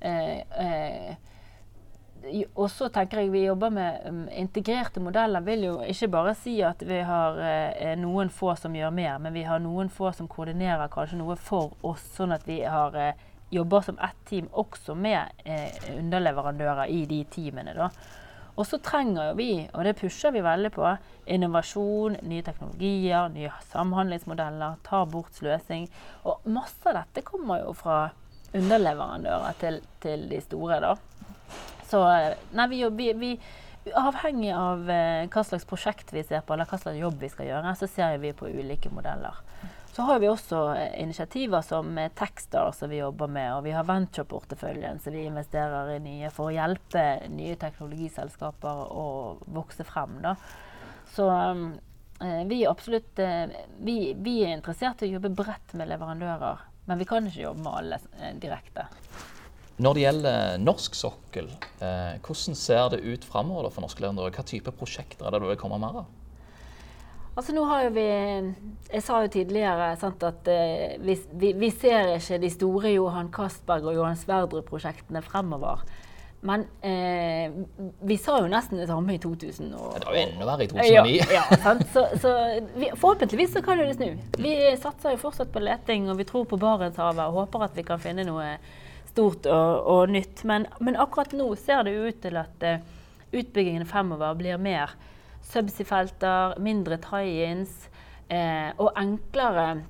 eh, 0.00 0.40
eh 0.48 1.18
og 2.54 2.66
så 2.70 2.88
tenker 2.92 3.22
jeg 3.22 3.32
vi 3.32 3.44
jobber 3.46 3.72
med 3.72 4.06
um, 4.08 4.20
integrerte 4.28 5.00
modeller. 5.00 5.40
vil 5.40 5.64
jo 5.64 5.74
ikke 5.82 6.08
bare 6.12 6.34
si 6.36 6.58
at 6.62 6.82
vi 6.86 7.00
har 7.06 7.38
uh, 7.40 7.94
noen 7.98 8.30
få 8.30 8.54
som 8.60 8.76
gjør 8.76 8.92
mer, 8.94 9.18
men 9.18 9.34
vi 9.34 9.46
har 9.48 9.62
noen 9.62 9.90
få 9.90 10.12
som 10.12 10.28
koordinerer 10.28 10.92
kanskje 10.92 11.18
noe 11.20 11.36
for 11.36 11.72
oss, 11.82 12.04
sånn 12.16 12.32
at 12.36 12.46
vi 12.48 12.60
har, 12.62 12.96
uh, 12.96 13.28
jobber 13.50 13.86
som 13.86 13.98
ett 13.98 14.18
team 14.28 14.50
også 14.52 14.94
med 14.94 15.32
uh, 15.46 15.94
underleverandører 15.96 16.92
i 16.92 17.04
de 17.08 17.24
teamene. 17.32 17.74
da. 17.74 17.90
Og 18.60 18.66
så 18.66 18.76
trenger 18.84 19.32
vi, 19.38 19.68
og 19.72 19.86
det 19.86 19.96
pusher 19.96 20.34
vi 20.34 20.42
veldig 20.44 20.70
på, 20.74 20.84
innovasjon, 21.30 22.18
nye 22.28 22.44
teknologier, 22.44 23.30
nye 23.32 23.52
samhandlingsmodeller, 23.70 24.80
ta 24.84 25.06
bort 25.08 25.38
sløsing. 25.38 25.88
Og 26.28 26.44
masse 26.52 26.84
av 26.84 26.98
dette 26.98 27.24
kommer 27.24 27.62
jo 27.62 27.72
fra 27.78 28.10
underleverandører 28.52 29.56
til, 29.62 29.80
til 30.02 30.28
de 30.28 30.42
store. 30.44 30.80
da. 30.84 30.94
Så 31.90 32.04
nei, 32.54 32.68
vi, 32.70 32.84
vi, 32.94 33.12
vi 33.18 33.34
Avhengig 33.96 34.52
av 34.52 34.90
eh, 34.92 35.26
hva 35.32 35.42
slags 35.44 35.64
prosjekt 35.64 36.12
vi 36.12 36.20
ser 36.22 36.42
på, 36.44 36.52
eller 36.52 36.68
hva 36.68 36.78
slags 36.78 37.00
jobb 37.00 37.16
vi 37.22 37.30
skal 37.32 37.48
gjøre, 37.48 37.72
så 37.80 37.88
ser 37.88 38.18
vi 38.20 38.34
på 38.36 38.50
ulike 38.52 38.92
modeller. 38.92 39.38
Så 39.96 40.04
har 40.06 40.20
vi 40.20 40.28
også 40.28 40.58
eh, 40.74 40.98
initiativer 41.02 41.64
som 41.64 41.96
Techstar 42.14 42.74
som 42.76 42.92
vi 42.92 43.00
jobber 43.00 43.32
med, 43.32 43.48
og 43.56 43.64
vi 43.64 43.72
har 43.74 43.88
venture-porteføljen 43.88 45.00
som 45.00 45.16
vi 45.16 45.24
investerer 45.30 45.94
i 45.94 46.02
nye 46.04 46.30
for 46.34 46.50
å 46.50 46.54
hjelpe 46.54 47.06
nye 47.32 47.56
teknologiselskaper 47.60 48.84
å 48.92 49.06
vokse 49.48 49.88
frem. 49.88 50.20
Da. 50.28 50.36
Så 51.16 51.30
eh, 51.32 52.44
vi, 52.52 52.62
absolutt, 52.68 53.18
eh, 53.18 53.48
vi, 53.80 53.98
vi, 54.12 54.42
er 54.44 54.58
interessert 54.58 55.02
i 55.02 55.08
å 55.08 55.16
jobbe 55.16 55.32
bredt 55.40 55.72
med 55.72 55.88
leverandører, 55.90 56.68
men 56.84 57.00
vi 57.00 57.08
kan 57.08 57.26
ikke 57.26 57.48
jobbe 57.48 57.64
med 57.64 57.80
alle 57.80 58.00
eh, 58.20 58.36
direkte. 58.44 58.86
Når 59.80 59.96
det 59.96 60.02
gjelder 60.02 60.56
norsk 60.60 60.96
sokkel, 60.98 61.46
eh, 61.80 62.16
hvordan 62.20 62.56
ser 62.58 62.90
det 62.92 63.00
ut 63.00 63.24
framover 63.24 63.72
for 63.72 63.84
norske 63.84 64.02
leverandører? 64.02 64.34
Hva 64.36 64.44
type 64.44 64.74
prosjekter 64.76 65.24
er 65.24 65.32
det 65.32 65.40
du 65.40 65.46
vil 65.48 65.60
komme 65.60 65.78
mer 65.80 66.02
av? 66.02 66.10
Altså 67.38 67.54
nå 67.54 67.62
har 67.64 67.86
jo 67.86 67.92
vi, 67.94 68.08
Jeg 68.90 69.02
sa 69.06 69.22
jo 69.22 69.30
tidligere 69.32 69.94
sant, 70.00 70.22
at 70.26 70.48
eh, 70.50 70.98
vi, 71.00 71.16
vi, 71.32 71.54
vi, 71.56 71.70
ser 71.72 72.16
ikke 72.18 72.40
de 72.42 72.50
store 72.52 72.92
Johan 72.92 73.30
Castberg 73.32 73.88
og 73.88 73.96
Johan 73.96 74.18
Sverdrup-prosjektene 74.20 75.22
fremover. 75.24 75.86
Men 76.44 76.66
eh, 76.84 77.48
vi 78.04 78.16
sa 78.20 78.38
jo 78.40 78.50
nesten 78.52 78.80
det 78.80 78.88
samme 78.90 79.16
i 79.16 79.22
2000. 79.22 79.72
Og, 79.76 79.96
det 79.96 80.08
var 80.10 80.18
jo 80.18 80.26
enda 80.26 80.50
verre 80.50 80.66
i 80.66 80.70
2009. 80.74 81.16
Ja, 81.16 81.26
ja 81.38 81.74
så, 81.94 82.04
så 82.20 82.36
vi, 82.74 82.92
forhåpentligvis 82.92 83.56
så 83.56 83.64
kan 83.64 83.80
det 83.80 83.96
snu. 83.96 84.12
Vi 84.36 84.54
satser 84.82 85.16
jo 85.16 85.24
fortsatt 85.24 85.52
på 85.54 85.64
leting, 85.64 86.10
og 86.12 86.20
vi 86.20 86.28
tror 86.28 86.44
på 86.50 86.60
Barentshavet 86.60 87.24
og 87.30 87.44
håper 87.44 87.68
at 87.70 87.80
vi 87.80 87.88
kan 87.88 88.00
finne 88.02 88.28
noe 88.28 88.52
stort 89.10 89.46
og, 89.50 89.86
og 89.90 90.12
nytt. 90.14 90.44
Men, 90.48 90.66
men, 90.80 90.98
akkurat 91.00 91.34
nå 91.36 91.52
ser 91.60 91.84
det 91.86 91.96
ut 91.98 92.20
til 92.24 92.38
at 92.40 92.66
uh, 92.66 92.82
utbyggingen 93.30 93.86
fremover 93.88 94.36
blir 94.38 94.60
mer 94.62 94.94
subsea-felter, 95.50 96.58
mindre 96.62 97.00
tie-ins 97.02 97.88
uh, 98.30 98.70
og 98.78 98.92
enklere 99.00 99.82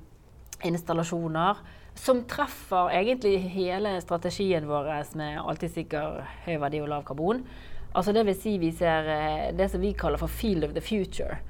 installasjoner. 0.67 1.61
Som 2.01 2.23
treffer 2.29 2.93
egentlig 2.95 3.35
hele 3.51 3.97
strategien 4.01 4.65
vår 4.69 4.93
med 5.19 5.41
alltid 5.41 5.73
sikker 5.75 6.21
høy 6.45 6.55
verdi 6.61 6.79
og 6.81 6.89
lav 6.89 7.03
karbon. 7.05 7.43
Altså 7.91 8.13
det 8.15 8.23
vil 8.23 8.37
si 8.39 8.55
vi 8.61 8.71
ser 8.75 9.09
uh, 9.09 9.47
det 9.55 9.71
som 9.71 9.83
vi 9.83 9.95
kaller 9.97 10.21
for 10.21 10.31
field 10.31 10.65
of 10.67 10.77
the 10.77 10.83
future 10.83 11.41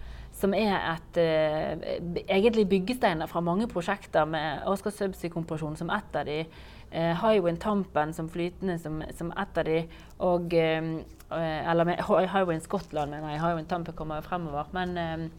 som 0.41 0.53
er 0.57 0.73
et, 0.79 1.19
uh, 1.19 2.15
egentlig 2.23 2.67
byggesteiner 2.71 3.29
fra 3.29 3.43
mange 3.43 3.67
prosjekter 3.71 4.25
med 4.29 4.65
Oscar 4.69 4.93
Subsea-kompresjon 4.95 5.77
som 5.77 5.91
ett 5.93 6.15
av 6.15 6.25
de 6.25 6.45
eh, 6.91 7.15
Highwind 7.23 7.59
Tampen 7.59 8.13
som 8.13 8.29
flytende 8.29 8.79
som, 8.79 9.03
som 9.17 9.31
ett 9.31 9.57
av 9.57 9.65
de. 9.65 9.83
Og, 10.19 10.53
eh, 10.53 11.69
eller 11.71 11.85
med, 11.85 12.03
Highwind 12.07 12.63
Skottland, 12.63 13.11
mener 13.11 13.33
jeg. 13.33 13.41
Highwind 13.41 13.69
Tampen 13.69 13.95
kommer 13.95 14.21
jo 14.21 14.27
fremover. 14.27 14.73
Men, 14.75 14.97
eh, 14.97 15.29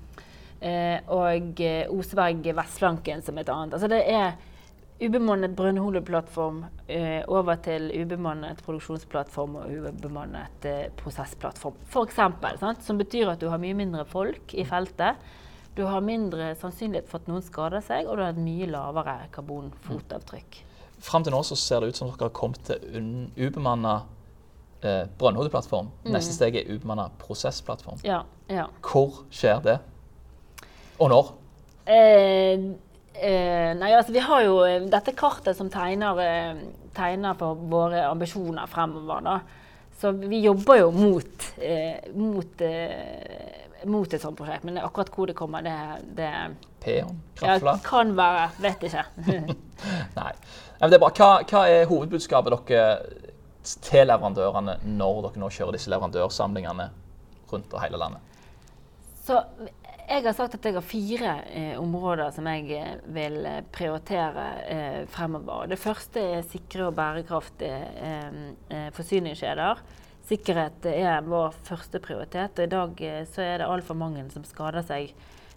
eh 0.62 1.12
og 1.12 1.60
eh, 1.60 1.90
Oseberg 1.90 2.54
Vestflanken 2.56 3.22
som 3.22 3.38
et 3.38 3.48
annet. 3.48 3.74
Altså 3.74 3.88
det 3.88 4.02
er 4.08 4.32
ubemannet 5.02 5.56
brønnholeplattform 5.58 6.64
eh, 6.86 7.22
over 7.28 7.58
til 7.64 7.90
ubemannet 7.90 8.60
produksjonsplattform 8.62 9.56
og 9.58 9.70
ubemannet 9.90 10.66
eh, 10.68 10.90
prosessplattform. 10.96 11.80
For 11.90 12.06
eksempel. 12.06 12.60
Som 12.80 13.00
betyr 13.00 13.34
at 13.34 13.40
du 13.42 13.48
har 13.50 13.62
mye 13.62 13.76
mindre 13.76 14.04
folk 14.08 14.54
i 14.54 14.64
feltet. 14.68 15.18
Du 15.74 15.86
har 15.88 16.04
mindre 16.04 16.52
sannsynlighet 16.60 17.08
for 17.08 17.22
at 17.22 17.30
noen 17.30 17.44
skader 17.44 17.80
seg, 17.84 18.06
og 18.06 18.18
du 18.18 18.26
har 18.26 18.34
et 18.34 18.44
mye 18.44 18.68
lavere 18.68 19.16
karbonfotavtrykk. 19.32 20.60
Fram 21.02 21.24
til 21.26 21.34
nå 21.34 21.42
så 21.46 21.58
ser 21.58 21.82
det 21.82 21.92
ut 21.92 21.98
som 21.98 22.10
dere 22.10 22.28
har 22.28 22.34
kommet 22.36 22.62
til 22.66 22.78
ubemanna 23.34 24.02
eh, 24.82 25.08
brønnhodeplattform. 25.18 25.90
Mm. 26.04 26.12
Neste 26.14 26.36
steg 26.36 26.60
er 26.60 26.70
ubemanna 26.70 27.08
prosessplattform. 27.22 28.02
Ja, 28.06 28.22
ja. 28.52 28.68
Hvor 28.86 29.24
skjer 29.34 29.62
det? 29.64 29.78
Og 31.02 31.10
når? 31.10 31.32
Eh, 31.90 32.68
eh, 33.18 33.72
nei, 33.78 33.90
altså 33.96 34.14
vi 34.14 34.22
har 34.22 34.44
jo 34.46 34.60
eh, 34.66 34.84
dette 34.92 35.14
kartet 35.18 35.58
som 35.58 35.70
tegner, 35.72 36.22
eh, 36.22 36.62
tegner 36.94 37.38
på 37.38 37.50
våre 37.72 38.04
ambisjoner 38.06 38.70
fremover. 38.70 39.26
da. 39.26 39.40
Så 39.98 40.12
vi 40.18 40.42
jobber 40.42 40.80
jo 40.80 40.90
mot, 40.94 41.48
eh, 41.58 41.98
mot 42.14 42.62
mot 43.88 44.14
et 44.14 44.22
sånt 44.22 44.38
prosjekt. 44.38 44.64
Men 44.68 44.80
akkurat 44.82 45.10
hvor 45.14 45.30
det 45.30 45.36
kommer, 45.38 45.64
det, 45.64 45.76
det 46.16 46.30
Peon? 46.84 47.20
ja, 47.42 47.58
kan 47.84 48.14
være. 48.16 48.48
Vet 48.62 48.88
ikke. 48.88 49.04
Nei. 50.18 50.32
Ja, 50.32 50.80
men 50.80 50.90
det 50.92 50.98
er 50.98 51.04
bra. 51.04 51.12
Hva, 51.16 51.30
hva 51.48 51.66
er 51.70 51.86
hovedbudskapet 51.90 52.56
dere 52.56 52.86
til 53.62 54.08
leverandørene 54.10 54.80
når 54.98 55.22
dere 55.28 55.42
nå 55.42 55.52
kjører 55.54 55.76
disse 55.78 55.92
leverandørsamlingene 55.92 56.88
rundt 57.52 57.78
hele 57.82 58.00
landet? 58.00 58.28
Så 59.22 59.38
jeg 60.12 60.24
har 60.26 60.34
sagt 60.34 60.56
at 60.58 60.66
jeg 60.66 60.74
har 60.74 60.84
fire 60.84 61.32
eh, 61.54 61.74
områder 61.80 62.32
som 62.34 62.46
jeg 62.50 62.66
eh, 62.74 62.96
vil 63.14 63.38
prioritere 63.72 64.46
eh, 64.66 65.00
fremover. 65.08 65.70
Det 65.70 65.78
første 65.80 66.24
er 66.38 66.46
sikre 66.50 66.88
og 66.88 66.96
bærekraftige 66.98 67.78
eh, 68.02 68.40
eh, 68.74 68.88
forsyningskjeder. 68.96 69.84
Sikkerhet 70.32 70.86
er 70.88 71.26
vår 71.28 71.52
første 71.66 72.00
prioritet. 72.00 72.56
og 72.56 72.64
I 72.64 72.72
dag 72.72 73.04
eh, 73.04 73.22
så 73.28 73.44
er 73.44 73.60
det 73.60 73.68
altfor 73.68 73.98
mange 73.98 74.24
som 74.32 74.46
skader 74.48 74.84
seg 74.86 75.10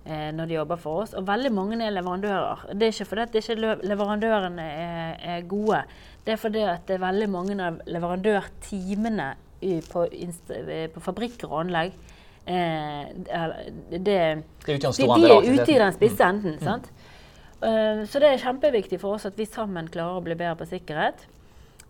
eh, 0.04 0.32
når 0.36 0.50
de 0.50 0.58
jobber 0.58 0.82
for 0.82 1.06
oss. 1.06 1.16
Og 1.16 1.28
veldig 1.28 1.54
mange 1.56 1.80
er 1.80 1.96
leverandører. 1.96 2.68
Det 2.74 2.90
er 2.90 2.94
ikke 2.94 3.10
fordi 3.14 3.24
at 3.24 3.40
ikke 3.40 3.78
leverandørene 3.88 4.68
er, 4.68 5.16
er 5.38 5.48
gode. 5.48 5.86
Det 6.26 6.36
er 6.36 6.42
fordi 6.42 6.68
at 6.68 6.84
det 6.90 6.98
er 6.98 7.06
veldig 7.06 7.32
mange 7.32 7.58
av 7.64 7.80
leverandørteamene 7.88 9.32
på, 9.92 10.06
eh, 10.12 10.90
på 10.92 11.00
fabrikker 11.02 11.52
og 11.52 11.64
anlegg 11.64 11.94
eh, 12.46 13.04
det, 13.90 14.02
Det 14.02 14.12
de, 14.68 14.78
de 14.78 15.08
er 15.32 15.52
ute 15.54 15.72
i 15.72 15.80
den 15.80 15.94
spisse 15.96 16.24
enden. 16.24 16.60
sant? 16.60 16.92
Uh, 17.66 18.04
så 18.06 18.20
det 18.20 18.30
er 18.30 18.42
kjempeviktig 18.44 19.00
for 19.02 19.16
oss 19.16 19.26
at 19.26 19.38
vi 19.40 19.46
sammen 19.48 19.88
klarer 19.90 20.20
å 20.20 20.24
bli 20.26 20.36
bedre 20.38 20.58
på 20.60 20.68
sikkerhet. 20.70 21.24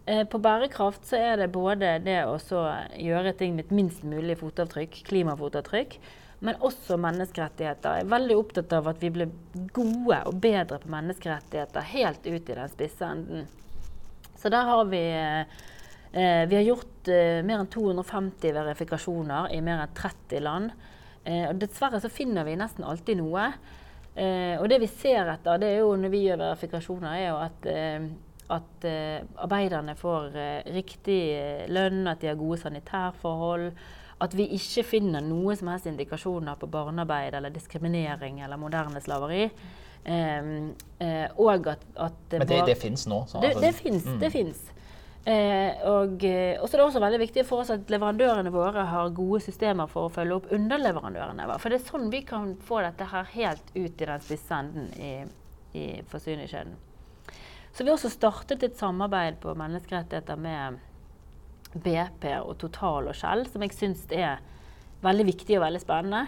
Eh, 0.06 0.24
på 0.30 0.42
bærekraft 0.42 1.08
så 1.10 1.18
er 1.18 1.42
det 1.42 1.50
både 1.54 1.96
det 2.06 2.20
å 2.30 2.38
gjøre 2.38 3.34
ting 3.40 3.56
med 3.58 3.66
et 3.66 3.76
minst 3.76 4.06
mulig 4.06 4.38
fotavtrykk, 4.42 5.02
klimafotavtrykk, 5.08 5.98
men 6.46 6.60
også 6.68 7.00
menneskerettigheter. 7.02 8.00
Jeg 8.00 8.06
er 8.06 8.14
veldig 8.14 8.38
opptatt 8.38 8.74
av 8.78 8.90
at 8.92 9.02
vi 9.02 9.14
blir 9.16 9.32
gode 9.74 10.20
og 10.30 10.42
bedre 10.44 10.82
på 10.82 10.92
menneskerettigheter 10.94 11.94
helt 11.96 12.28
ut 12.28 12.52
i 12.52 12.60
den 12.60 12.74
spisse 12.74 13.08
enden. 13.08 13.48
Så 14.36 14.52
der 14.54 14.68
har 14.68 14.86
vi 14.92 15.06
Eh, 16.16 16.48
vi 16.48 16.56
har 16.56 16.62
gjort 16.64 17.08
eh, 17.08 17.42
mer 17.44 17.60
enn 17.60 17.68
250 17.68 18.54
verifikasjoner 18.56 19.50
i 19.52 19.58
mer 19.60 19.82
enn 19.84 19.96
30 19.98 20.44
land. 20.46 20.70
Eh, 21.28 21.50
og 21.50 21.58
dessverre 21.60 22.00
så 22.00 22.08
finner 22.08 22.48
vi 22.48 22.54
nesten 22.56 22.86
alltid 22.88 23.20
noe. 23.20 23.50
Eh, 24.16 24.56
og 24.56 24.70
det 24.72 24.78
vi 24.80 24.88
ser 24.88 25.28
etter, 25.34 25.60
det 25.60 25.74
er 25.74 25.82
jo 25.82 25.90
når 26.00 26.14
vi 26.14 26.22
gjør 26.24 26.40
verifikasjoner, 26.40 27.18
er 27.18 27.28
jo 27.28 27.42
at, 27.42 27.68
eh, 27.68 28.08
at 28.54 28.86
eh, 28.86 29.24
arbeiderne 29.42 29.96
får 29.98 30.36
eh, 30.38 30.74
riktig 30.76 31.20
eh, 31.34 31.64
lønn, 31.72 32.04
at 32.08 32.22
de 32.22 32.30
har 32.30 32.38
gode 32.40 32.60
sanitærforhold. 32.62 33.72
At 34.22 34.36
vi 34.38 34.46
ikke 34.56 34.84
finner 34.88 35.24
noe 35.26 35.56
som 35.60 35.68
helst 35.74 35.90
indikasjoner 35.92 36.56
på 36.60 36.70
barnearbeid 36.72 37.36
eller 37.36 37.52
diskriminering 37.52 38.40
eller 38.46 38.58
moderne 38.62 39.02
slaveri. 39.04 39.50
Eh, 40.06 40.54
eh, 41.02 41.28
og 41.42 41.68
at, 41.74 41.84
at 41.98 42.38
Men 42.38 42.48
det, 42.48 42.62
det 42.70 42.78
fins 42.78 43.08
nå? 43.10 43.26
så 43.28 43.42
det, 43.42 43.56
altså- 43.56 43.66
det 43.66 43.76
fins. 43.82 44.10
Det 44.22 44.32
fins. 44.32 44.64
Eh, 45.26 45.82
og 45.90 46.22
eh, 46.24 46.60
og 46.62 46.70
så 46.70 46.76
er 46.76 46.80
det 46.80 46.86
også 46.86 47.02
veldig 47.02 47.20
viktig 47.24 47.44
for 47.50 47.64
oss 47.64 47.72
at 47.74 47.90
leverandørene 47.90 48.52
våre 48.54 48.84
har 48.86 49.10
gode 49.18 49.40
systemer 49.42 49.90
for 49.90 50.06
å 50.06 50.14
følge 50.14 50.36
opp 50.38 50.52
underleverandørene. 50.54 51.48
våre. 51.50 51.58
For 51.60 51.74
det 51.74 51.80
er 51.82 51.88
sånn 51.88 52.12
vi 52.14 52.22
kan 52.22 52.52
få 52.62 52.84
dette 52.86 53.08
her 53.10 53.26
helt 53.34 53.72
ut 53.74 54.02
i 54.02 54.06
den 54.06 54.22
spisse 54.22 54.60
enden 54.60 54.92
i, 55.02 55.14
i 55.74 55.86
forsyningskjeden. 56.12 56.76
Så 57.76 57.84
vi 57.84 57.90
har 57.90 57.98
også 57.98 58.14
startet 58.14 58.62
et 58.64 58.78
samarbeid 58.80 59.42
på 59.44 59.52
menneskerettigheter 59.60 60.38
med 60.40 60.78
BP 61.76 62.30
og 62.38 62.54
Total 62.62 63.10
og 63.12 63.18
Shell, 63.20 63.44
som 63.52 63.66
jeg 63.66 63.76
syns 63.76 64.06
er 64.16 64.40
veldig 65.04 65.26
viktig 65.28 65.58
og 65.58 65.66
veldig 65.66 65.82
spennende. 65.84 66.22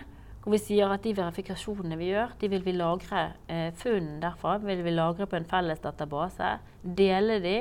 Hvor 0.43 0.51
vi 0.51 0.59
sier 0.59 0.91
at 0.91 1.07
de 1.07 1.13
verifikasjonene 1.15 1.95
vi 1.99 2.09
gjør, 2.09 2.35
de 2.41 2.49
vil 2.51 2.65
vi 2.65 2.73
lagre 2.75 3.23
eh, 3.47 3.71
funn 3.79 4.17
derfra. 4.19 4.57
vil 4.59 4.83
vi 4.83 4.91
lagre 4.91 5.27
på 5.27 5.39
en 5.39 5.47
felles 5.47 5.79
database. 5.79 6.51
Dele 6.83 7.39
de 7.39 7.55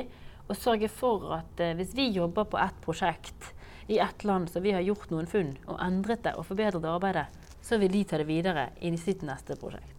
og 0.49 0.55
sørge 0.59 0.91
for 0.91 1.31
at 1.39 1.63
eh, 1.63 1.75
hvis 1.79 1.95
vi 1.95 2.11
jobber 2.11 2.43
på 2.43 2.59
ett 2.59 2.83
prosjekt 2.83 3.53
i 3.87 4.01
ett 4.03 4.27
land 4.27 4.51
så 4.51 4.59
vi 4.59 4.75
har 4.75 4.83
gjort 4.83 5.15
noen 5.15 5.31
funn 5.31 5.55
og 5.63 5.79
endret 5.79 6.27
det 6.27 6.35
og 6.35 6.49
forbedret 6.51 6.91
arbeidet, 6.91 7.29
så 7.63 7.79
vil 7.79 7.95
de 7.95 8.03
ta 8.03 8.19
det 8.19 8.27
videre 8.27 8.69
inn 8.83 8.99
i 8.99 8.99
sitt 8.99 9.23
neste 9.23 9.55
prosjekt. 9.55 9.95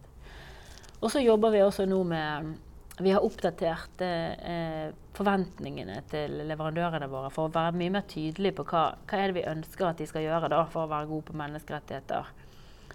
Og 1.01 1.09
så 1.09 1.25
jobber 1.25 1.57
vi 1.57 1.65
også 1.65 1.89
nå 1.89 2.03
med 2.05 2.57
Vi 2.99 3.11
har 3.11 3.23
oppdatert 3.23 4.01
eh, 4.03 4.89
forventningene 5.15 6.01
til 6.11 6.33
leverandørene 6.49 7.07
våre 7.11 7.29
for 7.31 7.47
å 7.47 7.53
være 7.53 7.77
mye 7.79 7.93
mer 7.95 8.07
tydelige 8.11 8.57
på 8.57 8.65
hva, 8.73 8.83
hva 9.07 9.27
vi 9.35 9.45
ønsker 9.47 9.87
at 9.87 10.01
de 10.01 10.07
skal 10.09 10.25
gjøre 10.25 10.49
da, 10.51 10.65
for 10.67 10.83
å 10.83 10.91
være 10.91 11.07
gode 11.07 11.29
på 11.29 11.37
menneskerettigheter. 11.39 12.33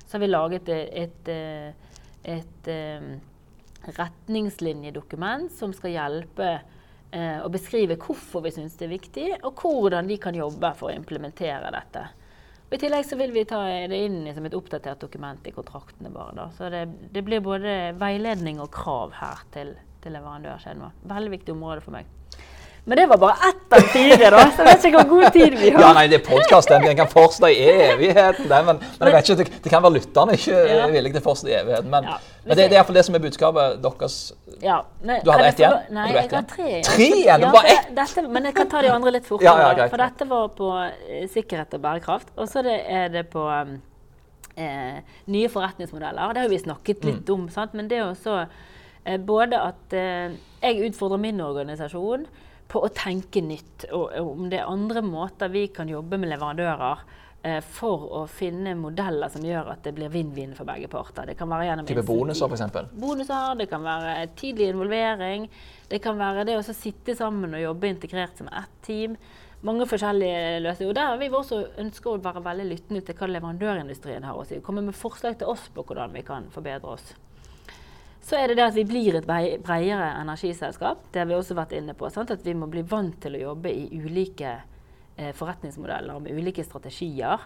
Så 0.04 0.16
har 0.16 0.25
vi 0.25 0.28
laget 0.28 0.68
et, 0.68 0.90
et, 1.04 1.30
et, 1.32 2.34
et, 2.34 2.68
eh, 2.68 3.94
retningslinjedokument 3.96 5.52
som 5.52 5.73
skal 5.76 5.94
hjelpe 5.94 6.50
eh, 6.52 7.40
å 7.40 7.49
beskrive 7.52 7.96
hvorfor 8.00 8.44
vi 8.44 8.52
syns 8.58 8.76
det 8.80 8.88
er 8.88 8.94
viktig, 8.94 9.26
og 9.40 9.64
hvordan 9.64 10.08
de 10.08 10.20
kan 10.20 10.37
jobbe 10.37 10.75
for 10.78 10.90
å 10.90 10.99
implementere 10.99 11.73
dette. 11.73 12.04
Og 12.64 12.76
I 12.76 12.80
tillegg 12.80 13.04
så 13.06 13.16
vil 13.20 13.32
vi 13.34 13.44
ta 13.49 13.61
det 13.88 13.99
inn 14.06 14.25
som 14.34 14.46
et 14.49 14.56
oppdatert 14.56 15.00
dokument 15.04 15.44
i 15.46 15.52
kontraktene 15.54 16.12
våre. 16.12 16.32
Da. 16.37 16.46
Så 16.56 16.70
det, 16.73 16.87
det 17.12 17.23
blir 17.23 17.44
både 17.44 17.94
veiledning 18.00 18.61
og 18.64 18.73
krav 18.75 19.12
her 19.20 19.44
til, 19.54 19.75
til 20.04 20.12
leverandørkjeden 20.18 20.84
vår. 20.84 20.92
Veldig 21.14 21.32
viktig 21.38 21.56
område 21.56 21.80
for 21.84 21.96
meg. 21.96 22.06
Men 22.87 22.99
det 23.00 23.04
var 23.08 23.16
bare 23.16 23.49
ett 23.49 23.73
av 23.73 23.87
fire, 23.88 24.26
da, 24.34 24.40
så 24.52 24.61
jeg 24.61 24.66
vet 24.68 24.82
ikke 24.90 24.99
hvor 25.00 25.06
god 25.23 25.30
tid 25.32 25.54
vi 25.56 25.70
har. 25.73 25.80
Ja, 25.80 25.92
nei, 25.96 26.02
det 26.12 26.18
er 26.18 26.25
podkast. 26.26 26.68
Den, 26.68 26.82
kan 26.99 27.08
fortsette 27.08 27.49
i 27.49 27.62
evigheten. 27.87 28.44
Den, 28.50 28.66
men, 28.68 28.82
men 28.99 29.08
jeg 29.08 29.14
vet 29.14 29.30
ikke, 29.30 29.37
det, 29.38 29.62
det 29.64 29.70
kan 29.73 29.80
være 29.87 29.94
lytterne 29.94 30.34
ikke 30.37 30.58
Ja. 30.68 30.82
villige 30.92 31.14
til 31.14 31.23
å 31.23 31.25
fortsette 31.25 31.49
i 31.49 31.54
evigheten. 31.62 31.88
Men, 31.94 32.11
Ja. 32.11 32.18
men 32.44 32.50
det, 32.58 32.58
det 32.58 32.66
er 32.66 32.76
iallfall 32.82 32.99
det 32.99 33.04
som 33.06 33.16
er 33.16 33.23
budskapet 33.25 33.78
deres. 33.87 34.18
Ja, 34.61 34.76
nei, 35.00 35.16
Du 35.25 35.30
hadde 35.32 35.46
ett 35.49 35.62
igjen? 35.64 35.78
Nei, 35.96 36.04
jeg 36.12 36.28
har 36.34 36.44
tre. 36.52 36.68
Tre 36.90 37.08
igjen? 37.23 37.46
Ja, 37.49 37.62
ett? 37.73 37.88
Dette, 37.96 38.26
men 38.37 38.50
jeg 38.50 38.54
kan 38.61 38.68
ta 38.76 38.82
de 38.84 38.92
andre 38.99 39.14
litt 39.16 39.26
fortere. 39.32 39.56
Ja, 39.64 39.73
greit. 39.80 39.90
for 39.96 40.04
dette 40.04 40.28
var 40.34 40.52
på 40.61 40.70
eh, 40.84 41.25
sikkerhet 41.32 41.78
og 41.80 41.84
bærekraft. 41.88 42.34
Og 42.37 42.52
så 42.52 42.66
er 42.68 43.08
det 43.16 43.25
på 43.32 43.46
um, 43.49 43.78
eh, 44.61 45.00
nye 45.32 45.49
forretningsmodeller. 45.56 46.37
Det 46.37 46.44
har 46.44 46.52
vi 46.52 46.61
snakket 46.68 47.00
Mm. 47.00 47.11
litt 47.14 47.30
om. 47.38 47.49
Sant? 47.49 47.73
Men 47.73 47.88
det 47.88 48.02
er 48.02 48.11
også 48.12 48.42
både 49.04 49.61
at 49.61 49.94
eh, 49.96 50.37
jeg 50.64 50.88
utfordrer 50.88 51.20
min 51.20 51.42
organisasjon 51.44 52.25
på 52.70 52.80
å 52.80 52.90
tenke 52.94 53.42
nytt. 53.44 53.87
Og, 53.92 54.14
om 54.20 54.49
det 54.50 54.62
er 54.62 54.70
andre 54.70 55.04
måter 55.04 55.52
vi 55.52 55.66
kan 55.75 55.90
jobbe 55.90 56.18
med 56.20 56.32
leverandører 56.32 57.04
eh, 57.44 57.61
for 57.61 58.08
å 58.20 58.25
finne 58.30 58.73
modeller 58.78 59.32
som 59.32 59.44
gjør 59.44 59.75
at 59.75 59.84
det 59.84 59.94
blir 59.99 60.12
vinn-vinn 60.12 60.56
for 60.56 60.68
begge 60.68 60.88
parter. 60.92 61.28
Det 61.28 61.37
kan 61.38 61.52
være 61.52 61.68
gjennom 61.68 61.88
Type 61.90 62.06
bonuser, 62.08 62.50
f.eks. 62.50 62.92
bonuser, 62.96 63.54
det 63.61 63.68
kan 63.70 63.84
være 63.84 64.28
tidlig 64.40 64.73
involvering. 64.73 65.49
Det 65.90 66.00
kan 66.04 66.18
være 66.20 66.46
det 66.49 66.58
å 66.58 66.66
sitte 66.66 67.16
sammen 67.18 67.54
og 67.54 67.66
jobbe 67.66 67.92
integrert 67.92 68.40
som 68.40 68.49
ett 68.49 68.78
team. 68.87 69.18
Mange 69.64 69.87
forskjellige 69.88 70.61
løsninger. 70.61 70.90
Og 70.92 70.96
der 70.96 71.12
har 71.12 71.20
vi 71.20 71.30
også 71.32 71.61
ønsker 71.80 72.12
å 72.12 72.25
være 72.25 72.42
veldig 72.44 72.66
lyttende 72.68 73.04
til 73.04 73.16
hva 73.16 73.28
leverandørindustrien 73.30 74.26
har 74.28 74.37
å 74.37 74.44
si. 74.49 74.58
Komme 74.64 74.84
med 74.84 74.96
forslag 74.96 75.38
til 75.40 75.52
oss 75.52 75.70
på 75.73 75.87
hvordan 75.88 76.12
vi 76.16 76.25
kan 76.26 76.50
forbedre 76.52 76.96
oss. 76.99 77.14
Så 78.25 78.38
er 78.38 78.49
det 78.49 78.57
det 78.57 78.64
at 78.64 78.76
vi 78.76 78.87
blir 78.88 79.19
et 79.19 79.26
bredere 79.28 80.07
energiselskap. 80.23 81.11
Det 81.12 81.21
har 81.21 81.28
vi 81.28 81.37
også 81.37 81.57
vært 81.59 81.75
inne 81.76 81.93
på. 81.97 82.09
Sant? 82.12 82.33
At 82.33 82.45
vi 82.47 82.54
må 82.57 82.71
bli 82.73 82.85
vant 82.88 83.19
til 83.21 83.37
å 83.37 83.43
jobbe 83.50 83.69
i 83.69 84.00
ulike 84.00 84.54
eh, 84.57 85.35
forretningsmodeller 85.37 86.23
med 86.25 86.38
ulike 86.38 86.64
strategier. 86.64 87.45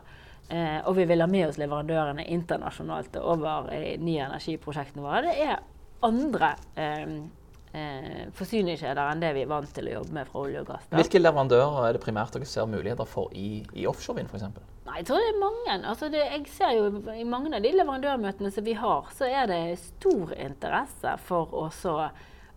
Eh, 0.49 0.79
og 0.85 0.95
vi 1.01 1.09
vil 1.11 1.25
ha 1.25 1.27
med 1.31 1.49
oss 1.49 1.59
leverandørene 1.59 2.29
internasjonalt 2.31 3.19
over 3.19 3.73
i 3.75 3.97
nye 3.99 4.29
energiprosjektene 4.29 5.03
våre. 5.03 5.25
Det 5.27 5.49
er 5.49 5.59
andre 6.07 6.53
eh, 7.75 8.29
forsyningskjeder 8.39 9.11
enn 9.13 9.21
det 9.23 9.35
vi 9.37 9.43
er 9.45 9.51
vant 9.51 9.73
til 9.75 9.89
å 9.91 9.97
jobbe 9.99 10.13
med 10.17 10.29
fra 10.31 10.41
olje 10.47 10.61
og 10.63 10.71
gass. 10.73 10.87
da. 10.91 10.97
Hvilke 11.01 11.21
leverandører 11.21 11.89
er 11.89 11.93
det 11.99 12.03
primært 12.05 12.33
dere 12.37 12.49
ser 12.49 12.67
muligheter 12.71 13.07
for 13.09 13.31
i, 13.37 13.63
i 13.75 13.87
offshorevind, 13.91 14.31
f.eks.? 14.33 14.49
Jeg 14.89 15.05
tror 15.05 15.21
det 15.21 15.29
er 15.35 15.43
mange. 15.43 15.75
Altså 15.91 16.09
det, 16.09 16.23
jeg 16.25 16.47
ser 16.49 16.71
jo 16.79 16.87
I 17.13 17.25
mange 17.29 17.53
av 17.55 17.61
de 17.63 17.75
leverandørmøtene 17.77 18.51
som 18.55 18.65
vi 18.65 18.73
har, 18.79 19.11
så 19.15 19.29
er 19.29 19.47
det 19.51 19.63
stor 19.83 20.33
interesse 20.41 21.13
for 21.29 21.53
å 21.53 21.67
så 21.77 21.93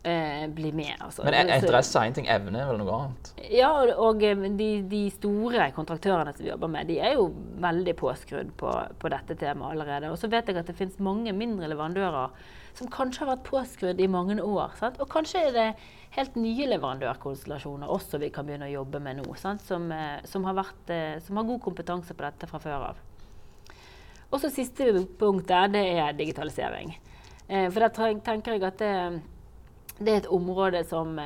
eh, 0.08 0.48
bli 0.56 0.72
med. 0.72 0.96
Altså. 1.04 1.26
Men 1.28 1.34
er- 1.36 1.52
er 1.52 1.60
interesse 1.60 2.00
er 2.00 2.08
én 2.08 2.16
ting, 2.16 2.30
evne 2.32 2.62
er 2.64 2.72
vel 2.72 2.80
noe 2.80 2.96
annet? 3.02 3.34
Ja, 3.52 3.74
og, 3.84 3.92
og 4.08 4.24
eh, 4.24 4.48
de, 4.58 4.70
de 4.90 5.04
store 5.12 5.68
kontraktørene 5.76 6.32
som 6.34 6.46
vi 6.48 6.50
jobber 6.54 6.72
med, 6.72 6.88
de 6.88 7.02
er 7.04 7.18
jo 7.20 7.28
veldig 7.62 7.98
påskrudd 8.00 8.56
på, 8.58 8.72
på 9.04 9.12
dette 9.12 9.36
temaet 9.44 9.76
allerede. 9.76 10.10
Og 10.16 10.18
så 10.18 10.32
vet 10.32 10.48
jeg 10.48 10.58
at 10.64 10.72
det 10.72 10.78
finnes 10.80 10.98
mange 11.04 11.36
mindre 11.36 11.68
leverandører 11.68 12.32
som 12.78 12.90
kanskje 12.92 13.24
har 13.24 13.32
vært 13.34 13.48
påskrudd 13.48 14.02
i 14.02 14.10
mange 14.12 14.38
år. 14.42 14.76
Sant? 14.80 15.00
Og 15.02 15.10
kanskje 15.12 15.44
er 15.48 15.56
det 15.56 15.68
helt 16.16 16.38
nye 16.40 16.68
leverandørkonstellasjoner 16.74 17.92
også 17.92 18.20
vi 18.22 18.32
kan 18.34 18.48
begynne 18.48 18.70
å 18.70 18.76
jobbe 18.76 19.02
med 19.04 19.22
nå? 19.22 19.28
Som, 19.40 19.92
eh, 19.92 20.24
som, 20.28 20.48
har 20.48 20.58
vært, 20.58 20.84
eh, 20.90 21.20
som 21.26 21.40
har 21.40 21.48
god 21.50 21.62
kompetanse 21.64 22.16
på 22.16 22.26
dette 22.26 22.50
fra 22.50 22.62
før 22.64 22.88
av. 22.92 23.04
Og 24.32 24.40
så 24.40 24.52
siste 24.52 24.88
punkt 25.20 25.48
der, 25.48 25.68
det 25.72 25.86
er 26.00 26.16
digitalisering. 26.16 26.96
Eh, 27.48 27.68
for 27.70 27.84
der 27.84 28.20
tenker 28.24 28.56
jeg 28.56 28.68
at 28.68 28.80
det, 28.80 28.96
det 30.00 30.12
er 30.12 30.22
et 30.24 30.32
område 30.32 30.84
som 30.88 31.18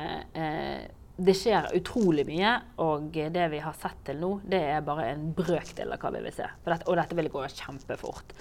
det 1.16 1.32
skjer 1.32 1.70
utrolig 1.78 2.26
mye, 2.28 2.50
og 2.84 3.14
det 3.14 3.46
vi 3.48 3.60
har 3.64 3.76
sett 3.80 4.02
til 4.04 4.18
nå, 4.20 4.34
det 4.44 4.60
er 4.74 4.84
bare 4.84 5.08
en 5.14 5.30
brøkdel 5.36 5.94
av 5.94 6.02
hva 6.02 6.10
vi 6.12 6.20
vil 6.26 6.34
se. 6.36 6.48
Dette, 6.66 6.84
og 6.90 6.98
dette 7.00 7.16
vil 7.16 7.30
gå 7.32 7.44
kjempefort. 7.56 8.34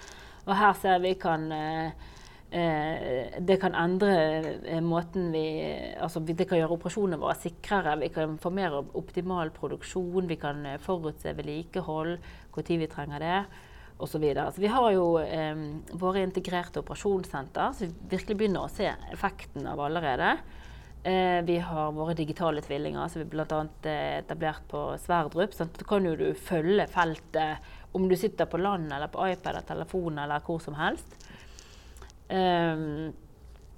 Og 0.46 0.54
her 0.60 0.76
ser 0.78 1.00
vi 1.04 1.14
kan 1.20 1.48
eh, 1.56 2.12
det 2.56 3.58
kan 3.60 3.76
endre 3.76 4.12
eh, 4.64 4.80
måten 4.80 5.28
vi 5.34 5.44
Altså 6.00 6.22
det 6.24 6.46
kan 6.48 6.62
gjøre 6.62 6.78
operasjonene 6.78 7.20
våre 7.20 7.36
sikrere. 7.36 7.98
Vi 8.00 8.12
kan 8.16 8.38
få 8.40 8.52
mer 8.56 8.78
optimal 8.96 9.52
produksjon. 9.56 10.30
Vi 10.30 10.38
kan 10.40 10.66
eh, 10.66 10.80
forutse 10.80 11.36
vedlikehold, 11.36 12.18
når 12.56 12.70
vi 12.80 12.88
trenger 12.92 13.20
det. 13.20 13.40
Og 13.96 14.10
så 14.12 14.20
videre. 14.20 14.52
så 14.52 14.60
vi 14.60 14.68
har 14.68 14.90
jo 14.92 15.06
eh, 15.24 15.56
våre 15.96 16.24
integrerte 16.24 16.82
operasjonssenter, 16.84 17.72
så 17.72 17.86
vi 17.86 18.10
virkelig 18.12 18.36
begynner 18.42 18.66
å 18.66 18.72
se 18.72 18.90
effekten 19.14 19.68
av 19.72 19.80
allerede. 19.80 20.34
Eh, 21.06 21.42
vi 21.48 21.60
har 21.64 21.92
våre 21.96 22.16
digitale 22.18 22.64
tvillinger, 22.66 23.08
som 23.08 23.22
vi 23.22 23.30
bl.a. 23.30 23.62
Eh, 23.84 24.18
etablert 24.20 24.68
på 24.68 24.88
Sverdrup. 25.00 25.54
Så 25.54 25.68
kan 25.88 26.08
jo 26.08 26.16
du 26.20 26.28
følge 26.34 26.88
feltet 26.92 27.72
om 27.96 28.10
du 28.10 28.16
sitter 28.20 28.50
på 28.52 28.60
land 28.60 28.92
eller 28.92 29.12
på 29.14 29.28
iPad 29.30 29.54
eller 29.54 29.68
telefon 29.70 30.20
eller 30.20 30.44
hvor 30.44 30.60
som 30.60 30.76
helst. 30.76 31.16
Um, 32.30 33.14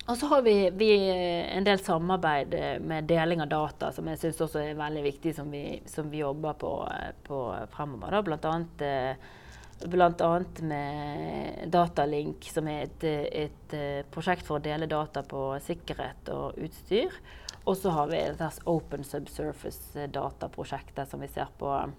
og 0.08 0.16
så 0.16 0.30
har 0.32 0.46
vi, 0.46 0.56
vi, 0.80 0.92
en 1.52 1.66
del 1.68 1.82
samarbeid 1.84 2.54
eh, 2.56 2.78
med 2.80 3.10
deling 3.10 3.42
av 3.44 3.50
data, 3.52 3.90
som 3.92 4.08
jeg 4.08 4.22
syns 4.22 4.40
også 4.46 4.62
er 4.64 4.78
veldig 4.80 5.02
viktig, 5.04 5.34
som 5.36 5.50
vi, 5.52 5.82
som 5.90 6.08
vi 6.08 6.22
jobber 6.22 6.56
på, 6.62 6.72
på 7.28 7.42
fremover. 7.74 8.16
Da. 8.16 8.22
Blant 8.24 8.48
annet 8.48 8.86
blant 9.86 10.22
annet 10.22 10.62
med 10.62 11.72
Datalink, 11.72 12.44
som 12.50 12.68
er 12.68 12.82
et, 12.88 13.04
et, 13.04 13.74
eh, 13.74 14.06
prosjekt 14.12 14.46
for 14.48 14.58
å 14.58 14.64
dele 14.64 14.88
data 14.90 15.24
på 15.24 15.60
sikkerhet 15.64 16.30
og 16.34 16.54
utstyr. 16.58 17.12
Og 17.68 17.78
så 17.78 17.90
har 17.92 18.08
vi 18.08 18.32
Open 18.66 19.04
Subsurface-dataprosjektet 19.04 21.10
som 21.10 21.20
vi 21.22 21.28
ser 21.28 21.48
på 21.60 21.92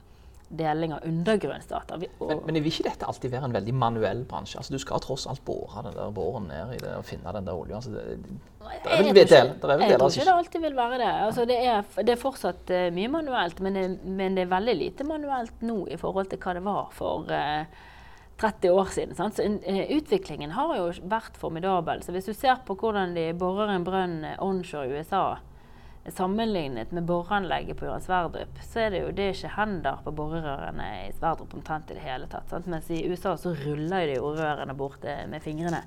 deling 0.48 0.94
av 0.94 0.98
undergrunnsdata. 1.04 1.96
Vi, 1.96 2.08
men, 2.20 2.40
men 2.46 2.58
vil 2.62 2.72
ikke 2.72 2.86
dette 2.88 3.08
alltid 3.08 3.32
være 3.32 3.50
en 3.50 3.56
veldig 3.56 3.74
manuell 3.76 4.22
bransje? 4.28 4.60
Altså, 4.60 4.72
du 4.74 4.80
skal 4.80 5.02
tross 5.04 5.26
alt 5.28 5.42
bore 5.44 5.82
den 5.84 5.96
der 5.96 6.14
båren 6.14 6.48
ned 6.48 6.72
i 6.76 6.78
det 6.80 6.94
og 6.96 7.04
finne 7.08 7.34
den 7.36 7.48
der 7.48 7.58
olja. 7.58 7.80
Altså, 7.80 7.92
det, 7.92 8.04
det, 8.14 8.94
er 8.94 9.02
vel 9.02 9.10
del, 9.18 9.52
jeg 9.52 9.98
tror 9.98 10.08
ikke 10.08 10.28
det 10.30 10.36
alltid 10.36 10.64
vil 10.64 10.78
være 10.78 11.02
det. 11.02 11.10
Altså, 11.26 11.44
det, 11.48 11.58
er, 11.60 11.84
det, 12.00 12.14
er, 12.14 12.22
fortsatt 12.22 12.72
uh, 12.72 12.86
mye 12.96 13.12
manuelt, 13.12 13.60
men 13.64 13.76
det, 13.76 13.84
men 14.06 14.38
det, 14.38 14.46
er 14.46 14.54
veldig 14.54 14.78
lite 14.78 15.06
manuelt 15.08 15.62
nå 15.68 15.82
i 15.92 16.00
forhold 16.00 16.32
til 16.32 16.40
hva 16.42 16.56
det 16.56 16.64
var 16.64 16.88
for 16.96 17.28
uh, 17.28 17.84
30 18.40 18.72
år 18.72 18.94
siden. 18.94 19.18
Sant? 19.18 19.36
Så 19.36 19.44
uh, 19.44 19.82
Utviklingen 19.98 20.56
har 20.56 20.72
jo 20.80 20.88
vært 21.12 21.36
formidabel. 21.36 22.00
Så 22.06 22.16
hvis 22.16 22.30
du 22.30 22.32
ser 22.32 22.64
på 22.64 22.78
hvordan 22.78 23.12
de 23.18 23.28
borer 23.36 23.74
en 23.74 23.84
brønn 23.84 24.22
onshore 24.40 24.88
i 24.88 24.96
USA 24.96 25.26
Sammenlignet 26.08 26.92
med 26.96 27.04
boreanlegget 27.04 27.76
på 27.76 27.84
Johan 27.84 28.00
Sverdrup, 28.00 28.60
så 28.64 28.86
er 28.86 28.94
det 28.94 29.00
jo 29.02 29.08
det 29.12 29.24
er 29.26 29.34
ikke 29.34 29.54
hender 29.58 29.98
på 30.04 30.12
borerørene 30.16 30.86
i 31.04 31.10
Sverdrup 31.12 31.52
omtrent 31.58 31.90
i 31.92 31.98
det 31.98 32.04
hele 32.06 32.28
tatt. 32.32 32.48
Sant? 32.48 32.68
Mens 32.70 32.88
i 32.90 33.02
USA 33.10 33.34
så 33.36 33.52
ruller 33.52 34.06
de 34.08 34.14
jo 34.16 34.30
rørene 34.38 34.76
bort 34.78 35.04
med 35.28 35.44
fingrene. 35.44 35.82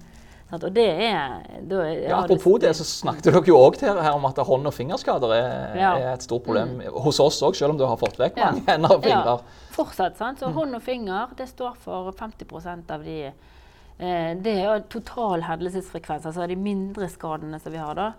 Sant? 0.51 0.65
Og 0.67 0.73
det 0.75 0.87
er, 1.07 1.37
da, 1.63 1.79
ja, 1.87 2.17
Apropos 2.19 2.59
det, 2.59 2.73
så 2.75 2.83
snakket 2.83 3.29
dere 3.29 3.41
jo 3.47 3.55
òg 3.55 3.77
her 3.81 4.11
om 4.11 4.27
at 4.27 4.41
hånd- 4.43 4.67
og 4.67 4.75
fingerskader 4.75 5.33
er, 5.37 5.53
ja. 5.79 5.91
er, 5.95 6.09
et 6.17 6.25
stort 6.27 6.43
problem 6.43 6.75
mm. 6.81 6.99
hos 7.05 7.21
oss 7.23 7.39
òg, 7.47 7.55
selv 7.55 7.73
om 7.73 7.79
du 7.79 7.85
har 7.87 7.95
fått 8.01 8.19
vekk 8.19 8.37
mange 8.41 8.65
ja. 8.65 8.73
hender 8.73 8.97
og 8.97 9.05
fingre. 9.05 9.37
Ja, 9.39 9.71
fortsatt. 9.77 10.19
sant? 10.19 10.43
Så 10.43 10.51
mm. 10.51 10.57
hånd 10.59 10.77
og 10.81 10.83
finger 10.83 11.31
det 11.39 11.47
står 11.53 11.79
for 11.79 12.11
50% 12.19 12.91
av 12.91 13.07
de 13.07 13.17
eh, 13.31 14.31
Det 14.43 14.57
er 14.59 14.83
total 14.91 15.47
hendelsesfrekvens, 15.47 16.27
altså 16.27 16.49
de 16.51 16.59
mindre 16.59 17.07
skadene 17.11 17.61
som 17.63 17.71
vi 17.71 17.79
har 17.79 17.95
da. 17.95 18.11